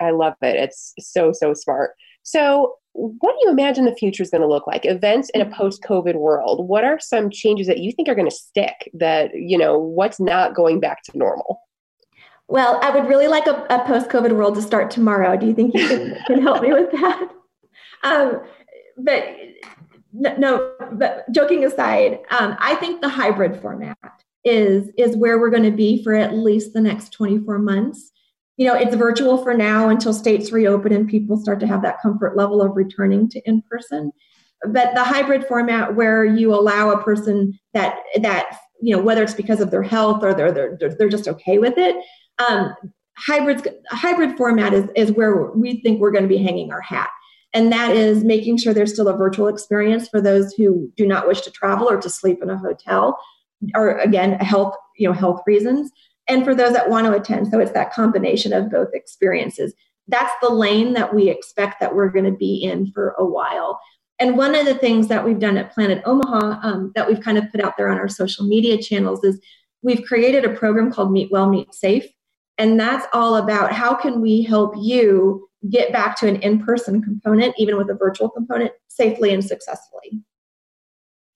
I 0.00 0.10
love 0.10 0.34
it. 0.42 0.56
It's 0.56 0.94
so 0.98 1.32
so 1.32 1.54
smart. 1.54 1.92
So, 2.22 2.74
what 2.92 3.32
do 3.32 3.38
you 3.44 3.50
imagine 3.50 3.84
the 3.86 3.94
future 3.94 4.22
is 4.22 4.30
going 4.30 4.42
to 4.42 4.48
look 4.48 4.66
like? 4.66 4.84
Events 4.84 5.30
in 5.30 5.40
a 5.40 5.44
mm-hmm. 5.44 5.54
post-COVID 5.54 6.16
world. 6.16 6.68
What 6.68 6.84
are 6.84 6.98
some 7.00 7.30
changes 7.30 7.66
that 7.66 7.78
you 7.78 7.92
think 7.92 8.08
are 8.08 8.14
going 8.14 8.28
to 8.28 8.34
stick? 8.34 8.90
That 8.94 9.30
you 9.34 9.56
know, 9.56 9.78
what's 9.78 10.20
not 10.20 10.54
going 10.54 10.80
back 10.80 11.02
to 11.04 11.16
normal? 11.16 11.60
Well, 12.50 12.80
I 12.82 12.90
would 12.90 13.08
really 13.08 13.28
like 13.28 13.46
a, 13.46 13.64
a 13.70 13.84
post-COVID 13.86 14.32
world 14.32 14.56
to 14.56 14.62
start 14.62 14.90
tomorrow. 14.90 15.36
Do 15.36 15.46
you 15.46 15.54
think 15.54 15.72
you 15.72 15.86
can, 15.86 16.18
can 16.26 16.42
help 16.42 16.62
me 16.62 16.72
with 16.72 16.90
that? 16.92 17.30
Um, 18.02 18.40
but 18.96 19.22
no, 20.14 20.72
but 20.92 21.30
joking 21.32 21.66
aside, 21.66 22.20
um, 22.30 22.56
I 22.58 22.76
think 22.76 23.02
the 23.02 23.10
hybrid 23.10 23.60
format 23.60 23.98
is 24.42 24.88
is 24.96 25.18
where 25.18 25.38
we're 25.38 25.50
going 25.50 25.70
to 25.70 25.70
be 25.70 26.02
for 26.02 26.14
at 26.14 26.34
least 26.34 26.72
the 26.72 26.80
next 26.80 27.12
24 27.12 27.58
months. 27.58 28.10
You 28.56 28.66
know, 28.66 28.74
it's 28.74 28.96
virtual 28.96 29.36
for 29.44 29.52
now 29.52 29.90
until 29.90 30.14
states 30.14 30.50
reopen 30.50 30.94
and 30.94 31.06
people 31.06 31.36
start 31.36 31.60
to 31.60 31.66
have 31.66 31.82
that 31.82 32.00
comfort 32.00 32.38
level 32.38 32.62
of 32.62 32.74
returning 32.74 33.28
to 33.28 33.42
in 33.44 33.62
person. 33.70 34.12
But 34.66 34.94
the 34.94 35.04
hybrid 35.04 35.46
format 35.46 35.94
where 35.94 36.24
you 36.24 36.54
allow 36.54 36.88
a 36.88 37.02
person 37.02 37.58
that 37.74 37.96
that 38.22 38.56
you 38.80 38.96
know 38.96 39.02
whether 39.02 39.22
it's 39.22 39.34
because 39.34 39.60
of 39.60 39.70
their 39.70 39.82
health 39.82 40.24
or 40.24 40.32
they're 40.32 40.52
they're 40.52 40.96
they're 40.98 41.10
just 41.10 41.28
okay 41.28 41.58
with 41.58 41.76
it 41.76 42.02
um, 42.48 42.74
hybrids 43.16 43.66
hybrid 43.90 44.36
format 44.36 44.72
is, 44.72 44.88
is 44.96 45.12
where 45.12 45.50
we 45.52 45.80
think 45.82 46.00
we're 46.00 46.10
going 46.10 46.24
to 46.24 46.28
be 46.28 46.42
hanging 46.42 46.72
our 46.72 46.80
hat. 46.80 47.10
And 47.52 47.72
that 47.72 47.96
is 47.96 48.22
making 48.22 48.58
sure 48.58 48.72
there's 48.72 48.92
still 48.92 49.08
a 49.08 49.16
virtual 49.16 49.48
experience 49.48 50.08
for 50.08 50.20
those 50.20 50.52
who 50.54 50.90
do 50.96 51.06
not 51.06 51.26
wish 51.26 51.40
to 51.42 51.50
travel 51.50 51.90
or 51.90 52.00
to 52.00 52.08
sleep 52.08 52.42
in 52.42 52.50
a 52.50 52.56
hotel 52.56 53.18
or 53.74 53.98
again 53.98 54.32
health 54.38 54.74
you 54.96 55.06
know 55.06 55.12
health 55.12 55.42
reasons 55.46 55.90
and 56.28 56.44
for 56.44 56.54
those 56.54 56.72
that 56.72 56.88
want 56.88 57.06
to 57.06 57.12
attend. 57.12 57.48
So 57.48 57.58
it's 57.58 57.72
that 57.72 57.92
combination 57.92 58.52
of 58.52 58.70
both 58.70 58.88
experiences. 58.94 59.74
That's 60.06 60.32
the 60.40 60.48
lane 60.48 60.92
that 60.94 61.12
we 61.14 61.28
expect 61.28 61.80
that 61.80 61.94
we're 61.94 62.08
going 62.08 62.24
to 62.24 62.36
be 62.36 62.62
in 62.62 62.90
for 62.92 63.14
a 63.18 63.24
while. 63.24 63.80
And 64.20 64.36
one 64.36 64.54
of 64.54 64.66
the 64.66 64.74
things 64.74 65.08
that 65.08 65.24
we've 65.24 65.40
done 65.40 65.56
at 65.56 65.72
planet 65.72 66.02
omaha 66.04 66.60
um, 66.62 66.92
that 66.94 67.08
we've 67.08 67.20
kind 67.20 67.36
of 67.36 67.50
put 67.50 67.60
out 67.60 67.76
there 67.76 67.88
on 67.88 67.98
our 67.98 68.08
social 68.08 68.46
media 68.46 68.80
channels 68.80 69.24
is 69.24 69.40
we've 69.82 70.04
created 70.04 70.44
a 70.44 70.54
program 70.54 70.92
called 70.92 71.10
meet 71.10 71.32
well 71.32 71.48
meet 71.48 71.74
safe 71.74 72.06
and 72.60 72.78
that's 72.78 73.06
all 73.14 73.36
about 73.36 73.72
how 73.72 73.94
can 73.94 74.20
we 74.20 74.42
help 74.42 74.74
you 74.78 75.48
get 75.70 75.92
back 75.92 76.14
to 76.18 76.28
an 76.28 76.36
in-person 76.36 77.02
component, 77.02 77.54
even 77.56 77.78
with 77.78 77.88
a 77.88 77.94
virtual 77.94 78.28
component, 78.28 78.70
safely 78.88 79.32
and 79.32 79.42
successfully. 79.42 80.20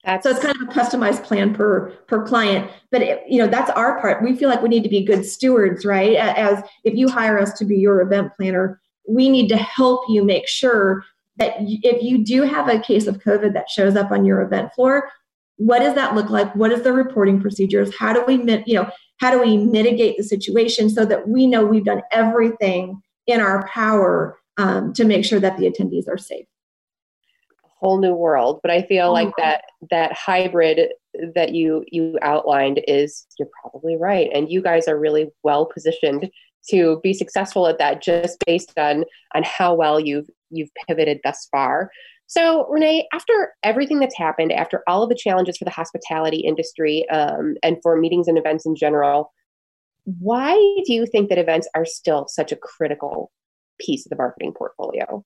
That's, 0.03 0.23
so 0.23 0.29
it's 0.29 0.39
kind 0.39 0.55
of 0.55 0.69
a 0.69 0.71
customized 0.71 1.23
plan 1.23 1.55
per 1.55 1.89
per 2.07 2.23
client, 2.27 2.69
but 2.91 3.01
it, 3.01 3.23
you 3.27 3.39
know 3.39 3.47
that's 3.47 3.71
our 3.71 3.99
part. 3.99 4.23
We 4.23 4.35
feel 4.35 4.49
like 4.49 4.61
we 4.61 4.69
need 4.69 4.83
to 4.83 4.89
be 4.89 5.03
good 5.03 5.25
stewards, 5.25 5.83
right? 5.83 6.15
As 6.15 6.63
if 6.83 6.93
you 6.93 7.09
hire 7.09 7.39
us 7.39 7.53
to 7.53 7.65
be 7.65 7.75
your 7.75 8.01
event 8.01 8.31
planner, 8.37 8.79
we 9.09 9.27
need 9.29 9.47
to 9.47 9.57
help 9.57 10.01
you 10.07 10.23
make 10.23 10.47
sure 10.47 11.03
that 11.37 11.55
if 11.59 12.03
you 12.03 12.23
do 12.23 12.43
have 12.43 12.69
a 12.69 12.79
case 12.79 13.07
of 13.07 13.17
COVID 13.17 13.53
that 13.53 13.67
shows 13.67 13.95
up 13.95 14.11
on 14.11 14.25
your 14.25 14.43
event 14.43 14.71
floor, 14.75 15.09
what 15.57 15.79
does 15.79 15.95
that 15.95 16.13
look 16.13 16.29
like? 16.29 16.55
What 16.55 16.71
is 16.71 16.83
the 16.83 16.93
reporting 16.93 17.41
procedures? 17.41 17.91
How 17.97 18.13
do 18.13 18.23
we, 18.27 18.35
you 18.67 18.75
know, 18.75 18.91
how 19.19 19.31
do 19.31 19.39
we 19.39 19.57
mitigate 19.57 20.17
the 20.17 20.23
situation 20.23 20.89
so 20.89 21.05
that 21.05 21.27
we 21.27 21.47
know 21.47 21.65
we've 21.65 21.85
done 21.85 22.01
everything 22.11 23.01
in 23.27 23.39
our 23.39 23.67
power 23.67 24.37
um, 24.57 24.93
to 24.93 25.05
make 25.05 25.25
sure 25.25 25.39
that 25.39 25.57
the 25.57 25.69
attendees 25.69 26.07
are 26.07 26.17
safe? 26.17 26.45
Whole 27.61 27.99
new 27.99 28.15
world 28.15 28.61
but 28.63 28.71
i 28.71 28.81
feel 28.81 29.11
like 29.11 29.27
mm-hmm. 29.27 29.41
that 29.41 29.65
that 29.91 30.13
hybrid 30.13 30.89
that 31.35 31.53
you 31.53 31.83
you 31.87 32.17
outlined 32.21 32.81
is 32.87 33.25
you're 33.37 33.49
probably 33.61 33.97
right. 33.97 34.29
And 34.33 34.51
you 34.51 34.61
guys 34.61 34.87
are 34.87 34.99
really 34.99 35.31
well 35.43 35.65
positioned 35.65 36.29
to 36.69 36.99
be 37.03 37.13
successful 37.13 37.67
at 37.67 37.77
that 37.77 38.01
just 38.01 38.43
based 38.45 38.77
on 38.77 39.05
on 39.33 39.43
how 39.43 39.73
well 39.73 39.99
you've 39.99 40.29
you've 40.49 40.69
pivoted 40.87 41.19
thus 41.23 41.47
far 41.51 41.91
so, 42.27 42.67
Renee, 42.67 43.07
after 43.13 43.53
everything 43.63 43.99
that's 43.99 44.17
happened, 44.17 44.51
after 44.51 44.83
all 44.87 45.03
of 45.03 45.09
the 45.09 45.15
challenges 45.15 45.57
for 45.57 45.65
the 45.65 45.71
hospitality 45.71 46.37
industry 46.37 47.07
um, 47.09 47.55
and 47.61 47.77
for 47.83 47.95
meetings 47.97 48.27
and 48.27 48.37
events 48.37 48.65
in 48.65 48.75
general, 48.75 49.31
why 50.05 50.53
do 50.85 50.93
you 50.93 51.05
think 51.05 51.29
that 51.29 51.37
events 51.37 51.67
are 51.75 51.85
still 51.85 52.27
such 52.27 52.51
a 52.51 52.55
critical 52.55 53.31
piece 53.79 54.05
of 54.05 54.09
the 54.09 54.15
marketing 54.15 54.53
portfolio? 54.53 55.23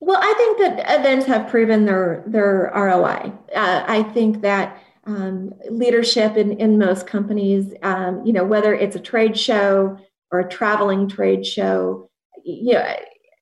Well, 0.00 0.18
I 0.20 0.32
think 0.34 0.58
that 0.58 1.00
events 1.00 1.26
have 1.26 1.48
proven 1.48 1.84
their 1.84 2.22
their 2.26 2.70
ROI. 2.74 3.32
Uh, 3.54 3.84
I 3.86 4.04
think 4.14 4.42
that 4.42 4.80
um, 5.06 5.52
leadership 5.70 6.36
in, 6.36 6.52
in 6.52 6.78
most 6.78 7.06
companies, 7.06 7.74
um, 7.82 8.24
you 8.24 8.32
know, 8.32 8.44
whether 8.44 8.74
it's 8.74 8.94
a 8.94 9.00
trade 9.00 9.36
show 9.36 9.98
or 10.30 10.40
a 10.40 10.48
traveling 10.48 11.08
trade 11.08 11.44
show, 11.44 12.10
you 12.44 12.74
know, 12.74 12.96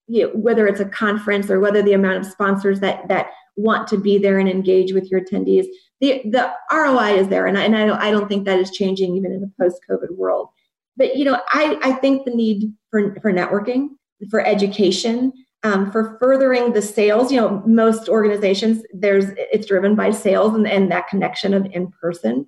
you 0.09 0.23
know, 0.23 0.31
whether 0.35 0.67
it's 0.67 0.81
a 0.81 0.85
conference 0.85 1.51
or 1.51 1.61
whether 1.61 1.83
the 1.83 1.93
amount 1.93 2.19
of 2.19 2.27
sponsors 2.27 2.81
that 2.81 3.09
that 3.09 3.31
want 3.57 3.89
to 3.89 3.99
be 3.99 4.19
there 4.19 4.39
and 4.39 4.49
engage 4.49 4.93
with 4.93 5.11
your 5.11 5.21
attendees, 5.21 5.67
the 6.01 6.23
the 6.25 6.53
ROI 6.71 7.19
is 7.19 7.29
there, 7.29 7.47
and 7.47 7.59
I, 7.59 7.65
and 7.65 7.77
I 7.77 7.87
don't, 7.87 7.99
I 7.99 8.11
don't 8.11 8.29
think 8.29 8.45
that 8.45 8.59
is 8.59 8.71
changing 8.71 9.17
even 9.17 9.33
in 9.33 9.43
a 9.43 9.63
post 9.63 9.81
COVID 9.89 10.11
world. 10.13 10.49
But 10.97 11.17
you 11.17 11.25
know, 11.25 11.41
I 11.51 11.79
I 11.83 11.93
think 11.93 12.25
the 12.25 12.35
need 12.35 12.73
for 12.91 13.17
for 13.21 13.33
networking, 13.33 13.89
for 14.31 14.41
education, 14.41 15.33
um, 15.63 15.91
for 15.91 16.17
furthering 16.21 16.73
the 16.73 16.83
sales. 16.83 17.33
You 17.33 17.41
know, 17.41 17.63
most 17.67 18.09
organizations 18.09 18.83
there's 18.93 19.27
it's 19.37 19.67
driven 19.67 19.95
by 19.95 20.11
sales 20.11 20.55
and, 20.55 20.67
and 20.67 20.91
that 20.91 21.09
connection 21.09 21.55
of 21.55 21.67
in 21.73 21.91
person, 22.01 22.47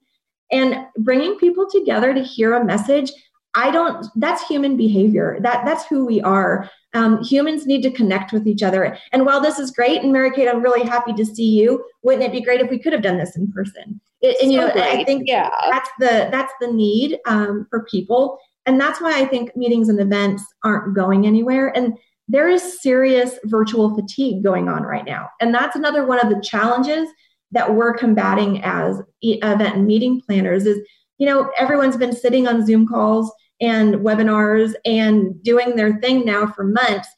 and 0.53 0.77
bringing 0.99 1.37
people 1.39 1.67
together 1.71 2.15
to 2.15 2.23
hear 2.23 2.55
a 2.55 2.65
message 2.65 3.11
I 3.55 3.71
don't, 3.71 4.07
that's 4.17 4.47
human 4.47 4.77
behavior. 4.77 5.39
That 5.41 5.65
That's 5.65 5.87
who 5.87 6.05
we 6.05 6.21
are. 6.21 6.71
Um, 6.95 7.23
humans 7.23 7.67
need 7.67 7.83
to 7.83 7.91
connect 7.91 8.33
with 8.33 8.47
each 8.47 8.63
other. 8.63 8.97
And 9.13 9.27
while 9.27 9.41
this 9.41 9.59
is 9.59 9.71
great, 9.71 10.03
and 10.03 10.13
Mary 10.13 10.31
Kate, 10.31 10.49
I'm 10.49 10.63
really 10.63 10.87
happy 10.87 11.13
to 11.13 11.25
see 11.25 11.59
you. 11.59 11.85
Wouldn't 12.03 12.25
it 12.25 12.33
be 12.33 12.41
great 12.41 12.61
if 12.61 12.71
we 12.71 12.79
could 12.79 12.93
have 12.93 13.03
done 13.03 13.19
this 13.19 13.37
in 13.37 13.51
person? 13.53 14.01
It, 14.21 14.41
and 14.43 14.53
you 14.53 14.59
know, 14.59 14.69
I 14.69 15.05
think 15.05 15.25
yeah. 15.27 15.51
that's 15.71 15.91
the 15.99 16.29
that's 16.33 16.53
the 16.61 16.73
need 16.73 17.19
um, 17.27 17.67
for 17.71 17.85
people, 17.85 18.39
and 18.67 18.81
that's 18.81 19.01
why 19.01 19.21
I 19.21 19.27
think 19.27 19.55
meetings 19.55 19.89
and 19.89 20.01
events 20.01 20.43
aren't 20.65 20.95
going 20.95 21.27
anywhere. 21.27 21.69
And 21.77 21.95
there 22.27 22.49
is 22.49 22.81
serious 22.83 23.39
virtual 23.45 23.95
fatigue 23.95 24.43
going 24.43 24.69
on 24.69 24.83
right 24.83 25.05
now, 25.05 25.29
and 25.41 25.55
that's 25.55 25.77
another 25.77 26.05
one 26.05 26.19
of 26.19 26.31
the 26.31 26.41
challenges 26.43 27.09
that 27.53 27.75
we're 27.75 27.95
combating 27.95 28.63
as 28.65 29.01
event 29.23 29.77
and 29.77 29.87
meeting 29.87 30.21
planners. 30.27 30.67
Is 30.67 30.79
you 31.19 31.27
know 31.27 31.51
everyone's 31.59 31.97
been 31.97 32.15
sitting 32.15 32.47
on 32.47 32.67
Zoom 32.67 32.87
calls 32.87 33.31
and 33.61 33.97
webinars 33.97 34.75
and 34.85 35.43
doing 35.43 35.77
their 35.77 35.99
thing 35.99 36.25
now 36.25 36.47
for 36.47 36.65
months. 36.65 37.09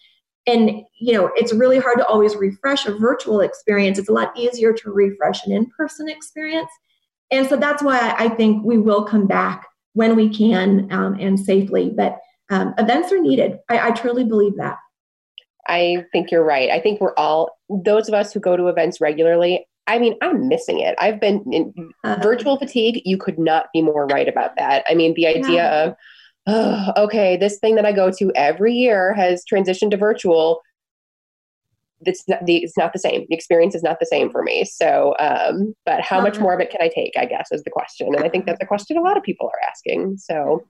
And 0.47 0.71
you 0.99 1.13
know 1.13 1.31
it's 1.37 1.53
really 1.53 1.79
hard 1.79 1.99
to 1.99 2.07
always 2.07 2.35
refresh 2.37 2.87
a 2.87 2.97
virtual 2.97 3.41
experience. 3.41 3.99
It's 3.99 4.09
a 4.09 4.13
lot 4.13 4.37
easier 4.37 4.73
to 4.73 4.91
refresh 4.91 5.47
an 5.47 5.53
in-person 5.53 6.09
experience. 6.09 6.71
And 7.31 7.49
so 7.49 7.57
that's 7.57 7.83
why 7.83 8.15
i 8.19 8.29
think 8.29 8.65
we 8.65 8.77
will 8.77 9.05
come 9.05 9.27
back 9.27 9.67
when 9.93 10.17
we 10.17 10.29
can 10.29 10.91
um, 10.93 11.15
and 11.21 11.39
safely. 11.39 11.93
But 11.95 12.19
um, 12.51 12.75
events 12.79 13.13
are 13.13 13.21
needed. 13.21 13.59
I, 13.69 13.89
I 13.89 13.91
truly 13.93 14.25
believe 14.25 14.57
that. 14.57 14.77
I 15.69 16.05
think 16.11 16.31
you're 16.31 16.45
right. 16.45 16.71
I 16.71 16.81
think 16.81 17.01
we're 17.01 17.15
all 17.15 17.59
those 17.69 18.09
of 18.09 18.15
us 18.15 18.33
who 18.33 18.41
go 18.41 18.57
to 18.57 18.67
events 18.69 19.01
regularly 19.01 19.67
I 19.87 19.99
mean, 19.99 20.15
I'm 20.23 20.49
missing 20.49 20.81
it. 20.81 20.95
I've 20.99 21.21
been 21.21 21.45
in 21.53 21.93
uh, 22.05 22.17
virtual 22.23 22.59
fatigue. 22.59 23.03
You 23.05 23.19
could 23.19 23.39
not 23.39 23.67
be 23.73 23.83
more 23.83 24.07
right 24.07 24.29
about 24.29 24.57
that. 24.57 24.85
I 24.89 24.95
mean, 24.95 25.15
the 25.15 25.27
idea 25.27 25.53
yeah. 25.53 25.85
of 25.85 25.97
oh, 26.47 26.93
okay, 26.97 27.37
this 27.37 27.59
thing 27.59 27.75
that 27.77 27.87
I 27.87 27.93
go 27.93 28.11
to 28.11 28.33
every 28.35 28.73
year 28.73 29.15
has 29.15 29.45
transitioned 29.51 29.91
to 29.93 29.97
virtual. 29.97 30.61
It's 32.03 32.27
not, 32.27 32.47
the, 32.47 32.57
it's 32.59 32.79
not 32.79 32.93
the 32.93 32.99
same. 32.99 33.27
The 33.29 33.35
experience 33.35 33.75
is 33.75 33.83
not 33.83 34.01
the 34.01 34.07
same 34.07 34.31
for 34.31 34.43
me. 34.43 34.65
So, 34.65 35.15
um, 35.19 35.75
but 35.85 36.01
how 36.01 36.21
much 36.21 36.39
more 36.39 36.55
of 36.55 36.61
it 36.61 36.71
can 36.71 36.81
I 36.81 36.89
take? 36.89 37.13
I 37.19 37.27
guess 37.27 37.49
is 37.51 37.63
the 37.63 37.71
question, 37.71 38.09
and 38.15 38.25
I 38.25 38.29
think 38.29 38.47
that's 38.47 38.63
a 38.63 38.67
question 38.67 38.97
a 38.97 39.03
lot 39.03 39.19
of 39.19 39.23
people 39.23 39.49
are 39.49 39.69
asking. 39.69 40.17
So, 40.17 40.65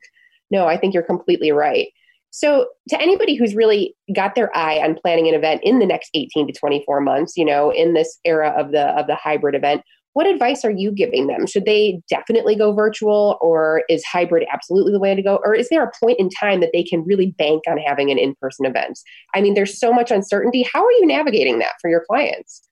no, 0.50 0.66
I 0.66 0.76
think 0.76 0.92
you're 0.92 1.02
completely 1.04 1.52
right. 1.52 1.88
So, 2.30 2.68
to 2.88 3.00
anybody 3.00 3.34
who's 3.34 3.54
really 3.54 3.94
got 4.14 4.34
their 4.34 4.56
eye 4.56 4.78
on 4.78 4.94
planning 4.94 5.28
an 5.28 5.34
event 5.34 5.62
in 5.64 5.78
the 5.80 5.86
next 5.86 6.10
18 6.14 6.46
to 6.46 6.52
24 6.52 7.00
months, 7.00 7.36
you 7.36 7.44
know, 7.44 7.70
in 7.70 7.94
this 7.94 8.18
era 8.24 8.54
of 8.56 8.72
the 8.72 8.88
of 8.98 9.06
the 9.06 9.16
hybrid 9.16 9.54
event, 9.54 9.82
what 10.12 10.26
advice 10.26 10.64
are 10.64 10.70
you 10.70 10.90
giving 10.90 11.28
them? 11.28 11.46
Should 11.46 11.66
they 11.66 12.00
definitely 12.08 12.56
go 12.56 12.72
virtual 12.72 13.38
or 13.40 13.84
is 13.88 14.04
hybrid 14.04 14.46
absolutely 14.52 14.92
the 14.92 15.00
way 15.00 15.14
to 15.14 15.22
go? 15.22 15.40
Or 15.44 15.54
is 15.54 15.68
there 15.68 15.84
a 15.84 15.90
point 16.02 16.18
in 16.18 16.28
time 16.28 16.60
that 16.60 16.70
they 16.72 16.82
can 16.82 17.04
really 17.04 17.34
bank 17.38 17.62
on 17.68 17.78
having 17.78 18.10
an 18.10 18.18
in 18.18 18.34
person 18.40 18.66
event? 18.66 18.98
I 19.34 19.40
mean, 19.40 19.54
there's 19.54 19.78
so 19.78 19.92
much 19.92 20.10
uncertainty. 20.10 20.66
How 20.72 20.84
are 20.84 20.92
you 20.92 21.06
navigating 21.06 21.58
that 21.60 21.74
for 21.80 21.88
your 21.88 22.04
clients? 22.08 22.62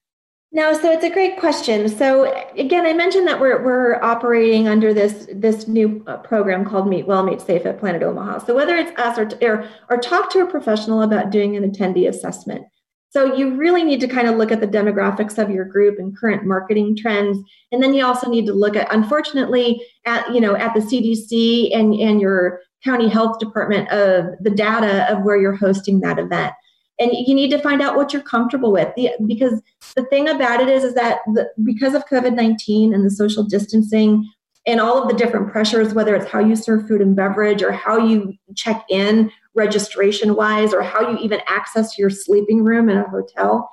No, 0.51 0.73
so 0.73 0.91
it's 0.91 1.03
a 1.03 1.11
great 1.11 1.37
question. 1.37 1.87
So 1.87 2.33
again, 2.57 2.85
I 2.85 2.93
mentioned 2.93 3.27
that 3.27 3.39
we're 3.39 3.63
we're 3.63 4.01
operating 4.01 4.67
under 4.67 4.95
this 4.95 5.27
this 5.31 5.67
new 5.67 6.03
uh, 6.07 6.17
program 6.17 6.65
called 6.65 6.89
Meet 6.89 7.05
Well, 7.05 7.23
Meet 7.23 7.41
Safe 7.41 7.67
at 7.67 7.79
Planet 7.79 8.01
Omaha. 8.01 8.39
So 8.39 8.55
whether 8.55 8.75
it's 8.75 8.97
us 8.99 9.19
or 9.19 9.29
or, 9.47 9.69
or 9.91 9.97
talk 9.97 10.31
to 10.31 10.39
a 10.39 10.47
professional 10.47 11.03
about 11.03 11.29
doing 11.29 11.55
an 11.55 11.69
attendee 11.69 12.09
assessment. 12.09 12.65
So 13.11 13.35
you 13.35 13.55
really 13.55 13.83
need 13.83 13.99
to 14.01 14.07
kind 14.07 14.27
of 14.27 14.37
look 14.37 14.51
at 14.51 14.59
the 14.59 14.67
demographics 14.67 15.37
of 15.37 15.49
your 15.51 15.65
group 15.65 15.97
and 15.99 16.17
current 16.17 16.45
marketing 16.45 16.95
trends, 16.95 17.37
and 17.71 17.81
then 17.81 17.93
you 17.93 18.03
also 18.03 18.29
need 18.29 18.45
to 18.47 18.53
look 18.53 18.75
at, 18.75 18.91
unfortunately, 18.91 19.79
at 20.05 20.33
you 20.33 20.41
know 20.41 20.55
at 20.55 20.73
the 20.73 20.79
CDC 20.79 21.75
and 21.75 21.93
and 21.93 22.19
your 22.19 22.59
county 22.83 23.07
health 23.07 23.37
department 23.37 23.87
of 23.89 24.25
the 24.41 24.49
data 24.49 25.11
of 25.11 25.23
where 25.23 25.39
you're 25.39 25.55
hosting 25.55 25.99
that 25.99 26.17
event 26.17 26.53
and 26.99 27.11
you 27.13 27.33
need 27.33 27.49
to 27.51 27.61
find 27.61 27.81
out 27.81 27.95
what 27.95 28.11
you're 28.11 28.21
comfortable 28.21 28.71
with. 28.71 28.93
The, 28.95 29.11
because 29.25 29.61
the 29.95 30.05
thing 30.05 30.27
about 30.27 30.59
it 30.59 30.67
is 30.67 30.83
is 30.83 30.93
that 30.95 31.19
the, 31.33 31.49
because 31.63 31.93
of 31.93 32.05
covid-19 32.05 32.93
and 32.93 33.05
the 33.05 33.11
social 33.11 33.43
distancing 33.43 34.29
and 34.67 34.79
all 34.79 35.01
of 35.01 35.07
the 35.07 35.15
different 35.15 35.51
pressures 35.51 35.93
whether 35.93 36.15
it's 36.15 36.29
how 36.29 36.39
you 36.39 36.55
serve 36.55 36.87
food 36.87 37.01
and 37.01 37.15
beverage 37.15 37.63
or 37.63 37.71
how 37.71 37.97
you 37.97 38.33
check 38.55 38.83
in 38.89 39.31
registration 39.55 40.35
wise 40.35 40.73
or 40.73 40.81
how 40.81 41.09
you 41.09 41.17
even 41.19 41.39
access 41.47 41.97
your 41.97 42.09
sleeping 42.09 42.63
room 42.63 42.89
in 42.89 42.97
a 42.97 43.09
hotel 43.09 43.69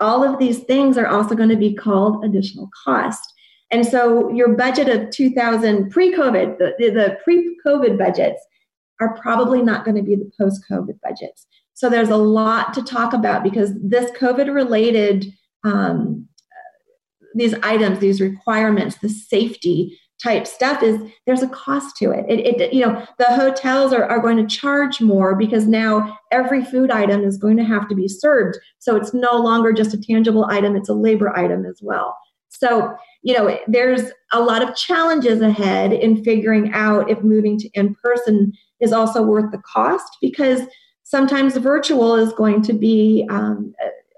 all 0.00 0.22
of 0.22 0.38
these 0.38 0.60
things 0.60 0.96
are 0.96 1.06
also 1.06 1.34
going 1.34 1.48
to 1.48 1.56
be 1.56 1.74
called 1.74 2.24
additional 2.24 2.70
cost. 2.84 3.34
And 3.70 3.84
so 3.84 4.30
your 4.30 4.54
budget 4.54 4.88
of 4.88 5.10
2000 5.10 5.90
pre-covid 5.90 6.58
the, 6.58 6.74
the 6.78 7.18
pre-covid 7.24 7.98
budgets 7.98 8.40
are 9.00 9.16
probably 9.18 9.62
not 9.62 9.84
going 9.84 9.96
to 9.96 10.02
be 10.02 10.16
the 10.16 10.30
post-covid 10.38 11.00
budgets 11.02 11.46
so 11.78 11.88
there's 11.88 12.08
a 12.08 12.16
lot 12.16 12.74
to 12.74 12.82
talk 12.82 13.12
about 13.12 13.44
because 13.44 13.72
this 13.80 14.10
COVID 14.18 14.52
related, 14.52 15.26
um, 15.62 16.26
these 17.36 17.54
items, 17.62 18.00
these 18.00 18.20
requirements, 18.20 18.96
the 18.96 19.08
safety 19.08 19.96
type 20.20 20.44
stuff 20.44 20.82
is 20.82 21.00
there's 21.24 21.44
a 21.44 21.48
cost 21.50 21.96
to 21.98 22.10
it. 22.10 22.26
It, 22.28 22.60
it 22.60 22.72
you 22.72 22.84
know 22.84 23.06
the 23.20 23.26
hotels 23.26 23.92
are, 23.92 24.02
are 24.02 24.18
going 24.18 24.38
to 24.38 24.56
charge 24.56 25.00
more 25.00 25.36
because 25.36 25.68
now 25.68 26.18
every 26.32 26.64
food 26.64 26.90
item 26.90 27.22
is 27.22 27.38
going 27.38 27.56
to 27.58 27.64
have 27.64 27.86
to 27.90 27.94
be 27.94 28.08
served 28.08 28.58
so 28.80 28.96
it's 28.96 29.14
no 29.14 29.36
longer 29.36 29.72
just 29.72 29.94
a 29.94 30.02
tangible 30.02 30.46
item 30.46 30.74
it's 30.74 30.88
a 30.88 30.94
labor 30.94 31.36
item 31.38 31.64
as 31.64 31.78
well 31.80 32.16
so 32.48 32.92
you 33.22 33.32
know 33.32 33.56
there's 33.68 34.10
a 34.32 34.40
lot 34.40 34.68
of 34.68 34.74
challenges 34.74 35.40
ahead 35.40 35.92
in 35.92 36.24
figuring 36.24 36.72
out 36.72 37.08
if 37.08 37.22
moving 37.22 37.56
to 37.56 37.68
in 37.74 37.94
person 38.02 38.52
is 38.80 38.92
also 38.92 39.22
worth 39.22 39.52
the 39.52 39.62
cost 39.72 40.16
because 40.20 40.62
Sometimes 41.08 41.56
virtual 41.56 42.16
is 42.16 42.34
going 42.34 42.60
to 42.60 42.74
be 42.74 43.26
um, 43.30 43.74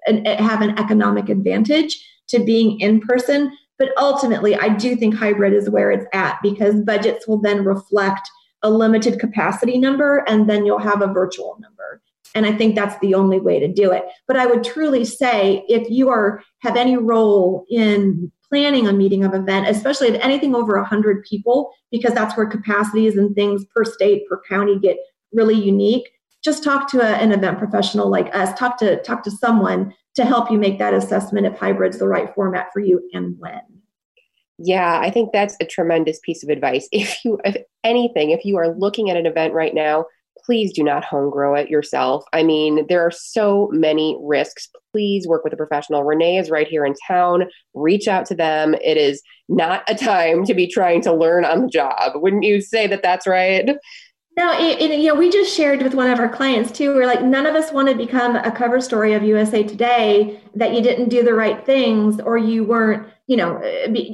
an, 0.06 0.24
have 0.24 0.60
an 0.60 0.76
economic 0.76 1.28
advantage 1.28 2.04
to 2.26 2.42
being 2.42 2.80
in 2.80 3.00
person, 3.00 3.56
but 3.78 3.90
ultimately, 3.96 4.56
I 4.56 4.70
do 4.70 4.96
think 4.96 5.14
hybrid 5.14 5.52
is 5.52 5.70
where 5.70 5.92
it's 5.92 6.06
at 6.12 6.40
because 6.42 6.80
budgets 6.80 7.28
will 7.28 7.40
then 7.40 7.64
reflect 7.64 8.28
a 8.64 8.70
limited 8.70 9.20
capacity 9.20 9.78
number, 9.78 10.24
and 10.26 10.50
then 10.50 10.66
you'll 10.66 10.80
have 10.80 11.00
a 11.00 11.06
virtual 11.06 11.56
number. 11.60 12.02
And 12.34 12.44
I 12.44 12.56
think 12.56 12.74
that's 12.74 12.98
the 12.98 13.14
only 13.14 13.38
way 13.38 13.60
to 13.60 13.68
do 13.68 13.92
it. 13.92 14.02
But 14.26 14.36
I 14.36 14.46
would 14.46 14.64
truly 14.64 15.04
say 15.04 15.64
if 15.68 15.88
you 15.88 16.08
are 16.08 16.42
have 16.62 16.76
any 16.76 16.96
role 16.96 17.66
in 17.70 18.32
planning 18.48 18.88
a 18.88 18.92
meeting 18.92 19.24
of 19.24 19.32
event, 19.32 19.68
especially 19.68 20.08
if 20.08 20.20
anything 20.24 20.56
over 20.56 20.76
100 20.76 21.22
people, 21.22 21.70
because 21.92 22.14
that's 22.14 22.36
where 22.36 22.46
capacities 22.46 23.16
and 23.16 23.32
things 23.36 23.64
per 23.66 23.84
state, 23.84 24.28
per 24.28 24.42
county 24.48 24.76
get 24.76 24.96
really 25.32 25.54
unique 25.54 26.10
just 26.42 26.64
talk 26.64 26.90
to 26.90 27.00
a, 27.00 27.16
an 27.16 27.32
event 27.32 27.58
professional 27.58 28.10
like 28.10 28.34
us 28.34 28.56
talk 28.58 28.78
to 28.78 29.00
talk 29.02 29.22
to 29.22 29.30
someone 29.30 29.94
to 30.14 30.24
help 30.24 30.50
you 30.50 30.58
make 30.58 30.78
that 30.78 30.94
assessment 30.94 31.46
if 31.46 31.58
hybrid's 31.58 31.98
the 31.98 32.08
right 32.08 32.34
format 32.34 32.72
for 32.72 32.80
you 32.80 33.00
and 33.12 33.36
when. 33.38 33.60
Yeah 34.58 34.98
i 35.02 35.10
think 35.10 35.32
that's 35.32 35.56
a 35.60 35.66
tremendous 35.66 36.18
piece 36.20 36.42
of 36.42 36.48
advice. 36.48 36.88
If 36.92 37.24
you 37.24 37.38
if 37.44 37.56
anything 37.84 38.30
if 38.30 38.44
you 38.44 38.56
are 38.56 38.74
looking 38.74 39.10
at 39.10 39.16
an 39.16 39.26
event 39.26 39.54
right 39.54 39.74
now 39.74 40.06
please 40.44 40.72
do 40.72 40.82
not 40.82 41.04
home 41.04 41.30
grow 41.30 41.54
it 41.54 41.68
yourself. 41.68 42.24
I 42.32 42.42
mean 42.42 42.86
there 42.88 43.04
are 43.06 43.10
so 43.10 43.68
many 43.72 44.18
risks. 44.22 44.68
Please 44.92 45.26
work 45.26 45.44
with 45.44 45.52
a 45.52 45.56
professional. 45.56 46.02
Renee 46.02 46.38
is 46.38 46.50
right 46.50 46.66
here 46.66 46.84
in 46.84 46.94
town. 47.06 47.44
Reach 47.74 48.08
out 48.08 48.24
to 48.26 48.34
them. 48.34 48.74
It 48.74 48.96
is 48.96 49.22
not 49.48 49.82
a 49.88 49.94
time 49.94 50.44
to 50.46 50.54
be 50.54 50.66
trying 50.66 51.02
to 51.02 51.12
learn 51.12 51.44
on 51.44 51.62
the 51.62 51.68
job. 51.68 52.12
Wouldn't 52.14 52.44
you 52.44 52.60
say 52.60 52.86
that 52.86 53.02
that's 53.02 53.26
right 53.26 53.68
no, 54.36 54.52
it, 54.58 54.80
it, 54.80 54.98
you 55.00 55.08
know, 55.08 55.14
we 55.14 55.30
just 55.30 55.54
shared 55.54 55.82
with 55.82 55.94
one 55.94 56.08
of 56.08 56.18
our 56.18 56.28
clients 56.28 56.70
too. 56.70 56.94
We're 56.94 57.06
like, 57.06 57.22
none 57.22 57.46
of 57.46 57.54
us 57.54 57.72
want 57.72 57.88
to 57.88 57.94
become 57.94 58.36
a 58.36 58.50
cover 58.50 58.80
story 58.80 59.12
of 59.12 59.22
USA 59.22 59.62
Today 59.62 60.40
that 60.54 60.72
you 60.72 60.80
didn't 60.82 61.08
do 61.08 61.22
the 61.22 61.34
right 61.34 61.64
things 61.66 62.20
or 62.20 62.38
you 62.38 62.64
weren't, 62.64 63.08
you 63.26 63.36
know, 63.36 63.60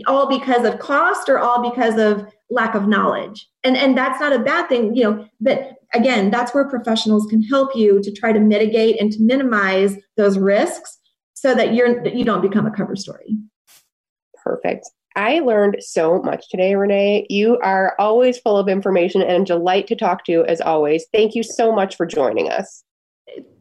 all 0.07 0.29
because 0.29 0.65
of 0.65 0.79
cost 0.79 1.29
or 1.29 1.39
all 1.39 1.71
because 1.71 1.99
of 1.99 2.27
lack 2.51 2.75
of 2.75 2.89
knowledge. 2.89 3.47
And 3.63 3.77
and 3.77 3.97
that's 3.97 4.21
not 4.21 4.33
a 4.33 4.39
bad 4.39 4.69
thing, 4.69 4.97
you 4.97 5.05
know. 5.05 5.29
But 5.41 5.75
again, 5.93 6.31
that's 6.31 6.55
where 6.55 6.69
professionals 6.69 7.27
can 7.27 7.43
help 7.43 7.77
you 7.77 8.03
to 8.03 8.11
try 8.11 8.33
to 8.33 8.41
mitigate 8.41 9.01
and 9.01 9.13
to 9.13 9.23
minimize 9.23 9.97
those 10.17 10.39
risks 10.39 10.99
so 11.35 11.55
that 11.55 11.75
you're 11.75 12.07
you 12.09 12.25
don't 12.25 12.43
become 12.43 12.67
a 12.67 12.71
cover 12.71 12.97
story. 12.97 13.37
Perfect. 14.43 14.89
I 15.17 15.41
learned 15.41 15.79
so 15.81 16.21
much 16.21 16.49
today, 16.51 16.75
Renee. 16.75 17.27
You 17.31 17.59
are 17.61 17.97
always 17.99 18.39
full 18.39 18.59
of 18.59 18.69
information 18.69 19.23
and 19.23 19.43
a 19.43 19.47
delight 19.47 19.87
to 19.87 19.97
talk 19.97 20.25
to, 20.27 20.45
as 20.45 20.61
always. 20.61 21.07
Thank 21.13 21.35
you 21.35 21.43
so 21.43 21.73
much 21.73 21.97
for 21.97 22.05
joining 22.05 22.51
us. 22.51 22.85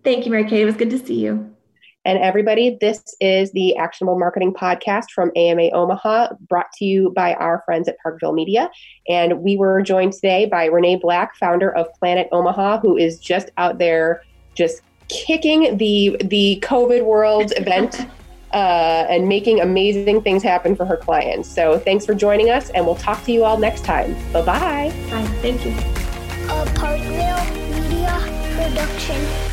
Thank 0.03 0.25
you, 0.25 0.31
Mary 0.31 0.43
Kay. 0.43 0.61
It 0.61 0.65
was 0.65 0.75
good 0.75 0.89
to 0.89 0.99
see 0.99 1.15
you. 1.15 1.55
And 2.03 2.19
everybody, 2.19 2.77
this 2.79 3.01
is 3.19 3.51
the 3.53 3.75
Actionable 3.77 4.19
Marketing 4.19 4.53
Podcast 4.53 5.05
from 5.15 5.31
AMA 5.35 5.69
Omaha, 5.71 6.33
brought 6.49 6.71
to 6.73 6.85
you 6.85 7.11
by 7.15 7.33
our 7.35 7.63
friends 7.65 7.87
at 7.87 7.97
Parkville 8.03 8.33
Media. 8.33 8.69
And 9.07 9.39
we 9.39 9.55
were 9.55 9.81
joined 9.81 10.13
today 10.13 10.45
by 10.45 10.65
Renee 10.65 10.97
Black, 10.97 11.35
founder 11.37 11.75
of 11.75 11.87
Planet 11.93 12.27
Omaha, 12.31 12.81
who 12.81 12.97
is 12.97 13.17
just 13.17 13.49
out 13.57 13.79
there 13.79 14.21
just 14.55 14.81
kicking 15.07 15.77
the 15.77 16.17
the 16.23 16.59
COVID 16.63 17.05
world 17.05 17.53
event 17.55 18.05
uh, 18.53 19.05
and 19.09 19.27
making 19.27 19.59
amazing 19.61 20.21
things 20.21 20.43
happen 20.43 20.75
for 20.75 20.85
her 20.85 20.97
clients. 20.97 21.49
So 21.49 21.79
thanks 21.79 22.05
for 22.05 22.13
joining 22.13 22.49
us, 22.49 22.69
and 22.71 22.85
we'll 22.85 22.95
talk 22.95 23.23
to 23.25 23.31
you 23.31 23.43
all 23.43 23.57
next 23.57 23.83
time. 23.83 24.13
Bye-bye. 24.31 24.89
Bye. 25.09 25.25
Thank 25.41 25.65
you. 25.65 25.71
A 25.71 26.65
Parkville 26.75 27.43
Media 27.71 28.19
Production. 28.55 29.44